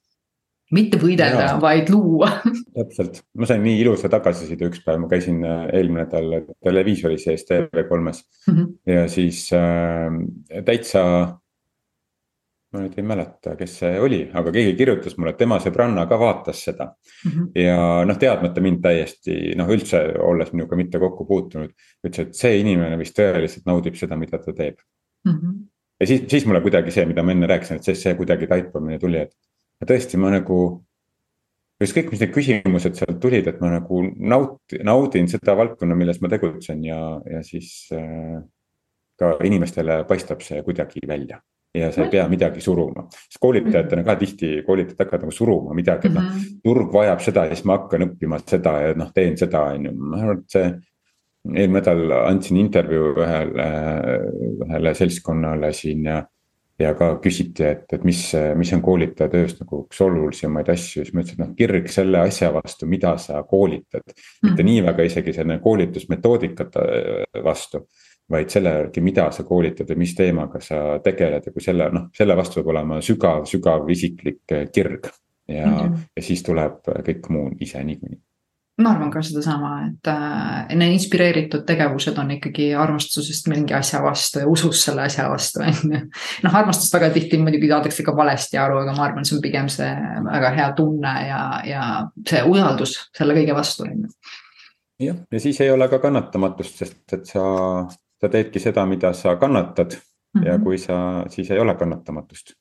Mitte 0.74 0.98
võidelda, 0.98 1.52
vaid 1.62 1.92
luua. 1.94 2.32
täpselt, 2.76 3.20
ma 3.38 3.46
sain 3.46 3.62
nii 3.62 3.84
ilusa 3.84 4.10
tagasiside 4.10 4.66
üks 4.66 4.82
päev, 4.82 4.98
ma 5.04 5.10
käisin 5.10 5.44
äh, 5.46 5.68
eelmine 5.78 6.04
nädal 6.04 6.40
televiisori 6.66 7.20
sees 7.22 7.46
TV3-s 7.46 8.24
mm 8.48 8.54
-hmm. 8.54 8.72
ja 8.90 9.08
siis 9.08 9.46
äh, 9.54 10.62
täitsa 10.66 11.04
ma 12.76 12.82
nüüd 12.84 12.96
ei 13.00 13.04
mäleta, 13.06 13.54
kes 13.58 13.78
see 13.80 14.00
oli, 14.02 14.18
aga 14.36 14.52
keegi 14.54 14.74
kirjutas 14.78 15.16
mulle, 15.16 15.32
et 15.32 15.40
tema 15.40 15.58
sõbranna 15.62 16.04
ka 16.10 16.18
vaatas 16.20 16.62
seda 16.68 16.88
mm. 16.90 17.30
-hmm. 17.30 17.46
ja 17.62 17.78
noh, 18.08 18.18
teadmata 18.20 18.64
mind 18.64 18.82
täiesti 18.84 19.54
noh, 19.58 19.70
üldse 19.72 20.02
olles 20.22 20.52
minuga 20.52 20.76
mitte 20.76 21.00
kokku 21.02 21.26
puutunud. 21.28 21.72
ütles, 22.06 22.26
et 22.26 22.34
see 22.34 22.60
inimene 22.60 22.98
vist 23.00 23.16
tõeliselt 23.18 23.68
naudib 23.68 23.96
seda, 23.96 24.18
mida 24.20 24.38
ta 24.38 24.52
teeb 24.52 24.76
mm. 25.24 25.32
-hmm. 25.32 25.62
ja 26.00 26.06
siis, 26.06 26.26
siis 26.30 26.46
mulle 26.46 26.60
kuidagi 26.60 26.94
see, 26.94 27.06
mida 27.06 27.22
ma 27.22 27.32
enne 27.32 27.48
rääkisin, 27.50 27.80
et 27.80 27.88
see, 27.88 27.94
see 27.94 28.14
kuidagi 28.14 28.46
taipamine 28.46 28.98
tuli, 28.98 29.24
et. 29.26 29.32
tõesti, 29.86 30.20
ma 30.20 30.30
nagu. 30.30 30.60
ükskõik, 31.82 32.10
mis 32.10 32.20
need 32.20 32.32
küsimused 32.32 32.94
sealt 32.96 33.18
tulid, 33.20 33.46
et 33.46 33.58
ma 33.60 33.68
nagu 33.70 33.98
naut-, 34.16 34.78
naudin 34.82 35.28
seda 35.28 35.56
valdkonna, 35.56 35.94
milles 35.94 36.22
ma 36.22 36.28
tegutsen 36.32 36.84
ja, 36.84 37.20
ja 37.28 37.42
siis 37.44 37.90
äh, 37.92 38.40
ka 39.20 39.36
inimestele 39.44 40.04
paistab 40.08 40.40
see 40.40 40.62
kuidagi 40.64 41.04
välja 41.08 41.40
ja 41.76 41.92
sa 41.92 42.04
ei 42.04 42.10
pea 42.12 42.26
midagi 42.30 42.60
suruma. 42.64 43.06
sest 43.10 43.40
koolitajatena 43.40 44.04
ka 44.04 44.16
tihti 44.20 44.50
koolitajad 44.66 45.00
hakkavad 45.04 45.26
nagu 45.26 45.34
suruma 45.34 45.74
midagi, 45.76 46.10
et 46.10 46.14
noh, 46.16 46.28
mhm. 46.28 46.60
turg 46.64 46.92
vajab 46.94 47.24
seda 47.24 47.46
ja 47.46 47.56
siis 47.56 47.66
ma 47.68 47.80
hakkan 47.80 48.06
õppima 48.10 48.40
seda 48.44 48.76
ja 48.82 48.94
noh, 48.98 49.10
teen 49.14 49.36
seda, 49.40 49.66
on 49.74 49.90
ju, 49.90 49.96
ma 49.96 50.22
arvan, 50.22 50.44
et 50.44 50.56
see. 50.58 50.70
eelmine 51.46 51.78
nädal 51.78 52.16
andsin 52.24 52.56
intervjuu 52.58 53.12
ühele, 53.22 53.66
ühele 54.66 54.94
seltskonnale 54.98 55.70
siin 55.76 56.08
ja. 56.08 56.16
ja 56.82 56.90
ka 56.98 57.12
küsiti, 57.22 57.62
et, 57.64 57.84
et 57.92 58.02
mis, 58.04 58.22
mis 58.58 58.72
on 58.74 58.82
koolitaja 58.82 59.30
tööst 59.32 59.62
nagu 59.62 59.84
üks 59.84 60.00
olulisemaid 60.02 60.72
asju, 60.74 61.04
siis 61.04 61.14
ma 61.14 61.22
ütlesin, 61.22 61.38
et 61.38 61.44
noh, 61.44 61.54
kirg 61.60 61.86
selle 61.92 62.24
asja 62.26 62.50
vastu, 62.56 62.88
mida 62.90 63.14
sa 63.22 63.44
koolitad. 63.46 64.04
mitte 64.42 64.62
mm. 64.62 64.66
nii 64.72 64.82
väga 64.88 65.06
isegi 65.06 65.36
selle 65.38 65.60
koolitusmetoodikate 65.62 66.90
vastu 67.46 67.86
vaid 68.30 68.50
selle 68.50 68.72
järgi, 68.74 69.00
mida 69.00 69.28
sa 69.30 69.44
koolitad 69.46 69.90
ja 69.90 69.96
mis 69.96 70.14
teemaga 70.18 70.60
sa 70.60 70.98
tegeled 71.04 71.46
ja 71.46 71.52
kui 71.54 71.62
selle 71.62 71.90
noh, 71.94 72.08
selle 72.16 72.36
vastu 72.36 72.60
peab 72.60 72.72
olema 72.74 73.00
sügav, 73.04 73.46
sügav 73.46 73.88
isiklik 73.90 74.42
eh, 74.52 74.68
kirg. 74.72 75.10
ja 75.48 75.66
mm, 75.66 75.74
-hmm. 75.74 75.98
ja 76.16 76.22
siis 76.22 76.42
tuleb 76.42 76.80
kõik 77.06 77.28
muu 77.30 77.50
ise 77.60 77.84
niikuinii 77.84 78.18
ma 78.82 78.90
arvan 78.92 79.10
ka 79.10 79.22
sedasama, 79.24 79.70
et 79.88 80.08
äh, 80.12 80.74
need 80.76 80.92
inspireeritud 80.98 81.64
tegevused 81.68 82.18
on 82.20 82.34
ikkagi 82.34 82.74
armastusest 82.76 83.48
mingi 83.48 83.74
asja 83.74 84.02
vastu 84.04 84.42
ja 84.42 84.48
usust 84.52 84.84
selle 84.84 85.06
asja 85.06 85.30
vastu, 85.32 85.62
on 85.64 85.94
ju. 85.94 86.00
noh, 86.44 86.56
armastust 86.60 86.92
väga 86.94 87.10
tihti 87.14 87.40
muidugi 87.40 87.70
saadakse 87.72 88.04
ka 88.04 88.16
valesti 88.16 88.60
aru, 88.60 88.82
aga 88.82 88.96
ma 88.96 89.06
arvan, 89.08 89.24
see 89.24 89.38
on 89.38 89.44
pigem 89.44 89.70
see 89.72 89.88
väga 90.26 90.50
hea 90.58 90.72
tunne 90.76 91.14
ja, 91.28 91.42
ja 91.64 91.84
see 92.28 92.42
usaldus 92.44 92.98
selle 93.16 93.38
kõige 93.38 93.56
vastu, 93.56 93.86
on 93.88 94.04
ju. 94.04 94.34
jah, 95.08 95.22
ja 95.32 95.40
siis 95.40 95.60
ei 95.64 95.72
ole 95.72 95.88
ka 95.88 96.02
kannatamatust, 96.02 96.84
sest 96.84 97.16
et 97.16 97.32
sa 97.32 97.46
sa 98.20 98.28
teedki 98.28 98.60
seda, 98.60 98.86
mida 98.86 99.12
sa 99.12 99.36
kannatad 99.36 99.92
mm 99.92 100.40
-hmm. 100.40 100.46
ja 100.46 100.54
mhm. 100.54 100.64
kui 100.64 100.78
sa, 100.78 101.24
siis 101.28 101.50
ei 101.50 101.58
ole 101.58 101.74
kannatamatust 101.74 102.52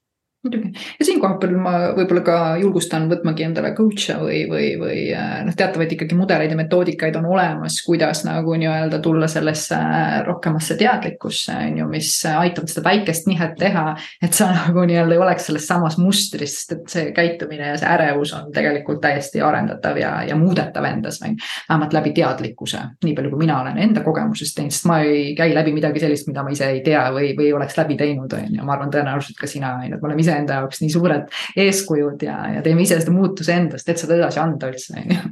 muidugi 0.45 0.71
ja 0.99 1.05
siin 1.05 1.19
kohapeal 1.21 1.55
ma 1.60 1.73
võib-olla 1.95 2.21
ka 2.25 2.38
julgustan 2.62 3.08
võtmagi 3.10 3.45
endale 3.47 3.71
coach'e 3.77 4.17
või, 4.19 4.43
või, 4.49 4.67
või 4.79 4.99
äh, 5.15 5.39
noh, 5.47 5.55
teatavaid 5.58 5.95
ikkagi 5.95 6.17
mudeleid 6.17 6.53
ja 6.53 6.60
metoodikaid 6.60 7.17
on 7.19 7.27
olemas, 7.34 7.79
kuidas 7.86 8.23
nagu 8.27 8.55
nii-öelda 8.60 8.99
tulla 9.03 9.27
sellesse 9.31 9.77
äh, 9.77 10.17
rohkemasse 10.27 10.77
teadlikkusse, 10.79 11.55
on 11.69 11.79
ju, 11.81 11.89
mis 11.91 12.12
aitavad 12.29 12.71
seda 12.71 12.86
väikest 12.89 13.29
nihet 13.31 13.58
teha. 13.60 13.88
et 14.23 14.38
sa 14.38 14.51
nagu 14.60 14.86
nii-öelda 14.86 15.17
ei 15.17 15.23
oleks 15.25 15.49
selles 15.49 15.67
samas 15.67 15.97
mustris, 16.01 16.60
sest 16.60 16.75
et 16.77 16.95
see 16.95 17.08
käitumine 17.15 17.73
ja 17.73 17.79
see 17.81 17.89
ärevus 17.89 18.34
on 18.38 18.51
tegelikult 18.55 19.01
täiesti 19.03 19.41
arendatav 19.43 19.97
ja, 19.99 20.15
ja 20.27 20.38
muudetav 20.39 20.86
endas, 20.88 21.21
on 21.23 21.34
ju. 21.34 21.51
vähemalt 21.69 21.97
läbi 21.97 22.13
teadlikkuse, 22.15 22.84
nii 23.03 23.15
palju 23.17 23.34
kui 23.34 23.43
mina 23.45 23.60
olen 23.62 23.81
enda 23.81 24.03
kogemusest 24.05 24.60
teinud, 24.60 24.75
sest 24.75 24.89
ma 24.89 25.01
ei 25.05 25.34
käi 25.38 25.53
läbi 25.55 25.73
midagi 25.75 26.03
sellist, 26.03 26.29
mida 26.29 26.43
ma 26.45 26.53
ise 26.53 26.69
ei 26.69 26.84
tea 26.86 27.08
või, 27.15 27.34
või 27.38 27.51
oleks 27.58 27.77
läbi 27.79 27.97
teinud, 27.99 28.34
on 28.38 28.60
ju, 28.60 28.65
ma 28.65 28.75
arvan, 28.77 28.93
tõenäoliselt 28.93 29.39
ka 29.39 29.49
sina, 29.49 29.75
on 29.79 29.89
ju, 29.89 29.97
et 29.97 30.03
me 30.03 30.12
oleme 30.12 30.23
ise 30.23 30.35
enda 30.39 30.60
jaoks 30.62 30.82
nii 30.84 30.91
suured 30.93 31.39
eeskujud 31.65 32.26
ja, 32.28 32.41
ja 32.58 32.65
teeme 32.65 32.86
ise 32.86 33.00
seda 33.02 33.13
muutuse 33.15 33.56
endast, 33.56 33.89
et 33.89 34.02
seda 34.02 34.17
edasi 34.19 34.41
anda 34.41 34.69
üldse, 34.71 34.98
on 35.00 35.15
ju. 35.15 35.32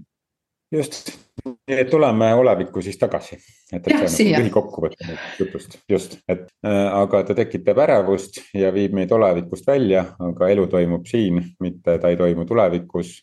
just, 0.80 1.12
nii 1.46 1.80
et 1.84 1.90
tuleme 1.92 2.30
olevikku 2.40 2.82
siis 2.86 2.98
tagasi. 3.02 3.38
et, 3.74 3.88
et 3.88 4.08
see 4.08 4.28
on 4.28 4.32
nagu 4.32 4.44
lühikokkuvõte 4.46 5.18
jutust, 5.40 5.78
just, 5.90 6.18
et 6.30 6.48
äh, 6.66 6.88
aga 7.02 7.24
ta 7.28 7.38
tekitab 7.38 7.84
ärevust 7.86 8.42
ja 8.58 8.74
viib 8.76 8.96
meid 8.98 9.12
olevikust 9.12 9.68
välja, 9.68 10.06
aga 10.20 10.50
elu 10.54 10.68
toimub 10.72 11.06
siin, 11.10 11.42
mitte 11.64 12.00
ta 12.00 12.12
ei 12.14 12.20
toimu 12.20 12.46
tulevikus. 12.50 13.20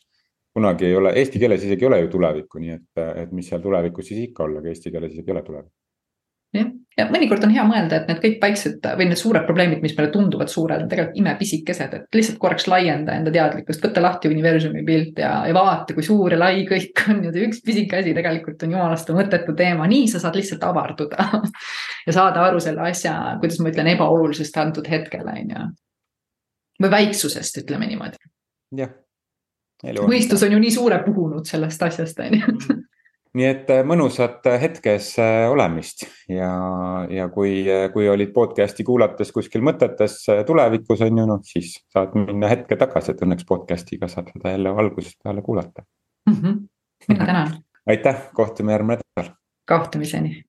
Kunagi 0.51 0.89
ei 0.89 0.97
ole, 0.99 1.13
eesti 1.15 1.39
keeles 1.39 1.63
isegi 1.63 1.85
ei 1.85 1.87
ole 1.87 2.01
ju 2.01 2.09
tulevikku, 2.11 2.59
nii 2.59 2.73
et, 2.75 3.03
et 3.23 3.31
mis 3.31 3.47
seal 3.47 3.61
tulevikus 3.63 4.09
siis 4.11 4.25
ikka 4.25 4.49
olla, 4.49 4.59
aga 4.59 4.73
eesti 4.73 4.91
keeles 4.91 5.13
isegi 5.15 5.31
ei 5.31 5.37
ole 5.37 5.43
tulevikku 5.47 5.80
jah, 6.55 6.71
ja 6.99 7.07
mõnikord 7.11 7.45
on 7.47 7.53
hea 7.55 7.63
mõelda, 7.67 8.01
et 8.01 8.09
need 8.11 8.21
kõik 8.23 8.39
väiksed 8.43 8.87
või 8.99 9.07
need 9.09 9.21
suured 9.21 9.47
probleemid, 9.49 9.81
mis 9.85 9.95
meile 9.97 10.11
tunduvad 10.13 10.51
suured, 10.53 10.83
on 10.85 10.91
tegelikult 10.91 11.19
imepisikesed, 11.21 11.95
et 11.97 12.19
lihtsalt 12.19 12.41
korraks 12.43 12.67
laienda 12.71 13.15
enda 13.17 13.33
teadlikkust, 13.35 13.83
võtta 13.85 14.03
lahti 14.05 14.31
universumi 14.31 14.83
pilt 14.87 15.21
ja, 15.23 15.33
ja 15.49 15.57
vaata, 15.57 15.95
kui 15.97 16.07
suur 16.07 16.35
ja 16.35 16.41
lai 16.41 16.65
kõik 16.69 17.05
on 17.09 17.23
ja 17.29 17.35
üks 17.47 17.63
pisike 17.67 18.01
asi 18.01 18.15
tegelikult 18.17 18.65
on 18.67 18.75
jumalast 18.77 19.13
mõttetu 19.17 19.55
teema, 19.59 19.87
nii 19.91 20.09
sa 20.11 20.23
saad 20.23 20.39
lihtsalt 20.39 20.67
avarduda 20.67 21.29
ja 22.07 22.17
saada 22.17 22.45
aru 22.49 22.63
selle 22.63 22.89
asja, 22.91 23.15
kuidas 23.43 23.61
ma 23.63 23.73
ütlen, 23.73 23.93
ebaolulisest 23.95 24.59
antud 24.63 24.91
hetkel, 24.91 25.31
on 25.31 25.55
ju. 25.55 25.69
või 26.83 26.95
väiksusest, 26.99 27.63
ütleme 27.65 27.89
niimoodi. 27.91 28.21
jah. 28.83 28.93
mõistus 30.03 30.43
on 30.47 30.59
ju 30.59 30.63
nii 30.63 30.75
suure 30.75 31.03
puhunud 31.07 31.47
sellest 31.49 31.89
asjast, 31.91 32.19
on 32.27 32.41
ju 32.41 32.47
mm 32.47 32.80
nii 33.39 33.47
et 33.47 33.71
äh, 33.71 33.83
mõnusat 33.87 34.47
äh, 34.51 34.59
hetkes 34.65 35.13
äh, 35.23 35.45
olemist 35.51 36.05
ja, 36.31 36.51
ja 37.11 37.29
kui, 37.33 37.63
kui 37.95 38.09
olid 38.11 38.33
podcast'i 38.35 38.87
kuulates 38.87 39.31
kuskil 39.35 39.63
mõtetes 39.67 40.19
tulevikus 40.49 41.05
on 41.07 41.23
ju 41.23 41.27
noh, 41.31 41.43
siis 41.47 41.77
saad 41.93 42.17
minna 42.19 42.51
hetke 42.51 42.79
tagasi, 42.81 43.15
et 43.15 43.23
õnneks 43.27 43.47
podcast'iga 43.49 44.11
saad 44.11 44.33
seda 44.35 44.57
jälle 44.57 44.75
algusest 44.83 45.21
peale 45.23 45.45
kuulata 45.47 45.85
mm. 46.27 46.35
-hmm. 46.35 46.59
mina 47.09 47.27
tänan. 47.27 47.55
aitäh, 47.87 48.31
kohtume 48.35 48.73
järgmine 48.73 48.99
nädal. 49.17 49.35
kohtumiseni 49.69 50.37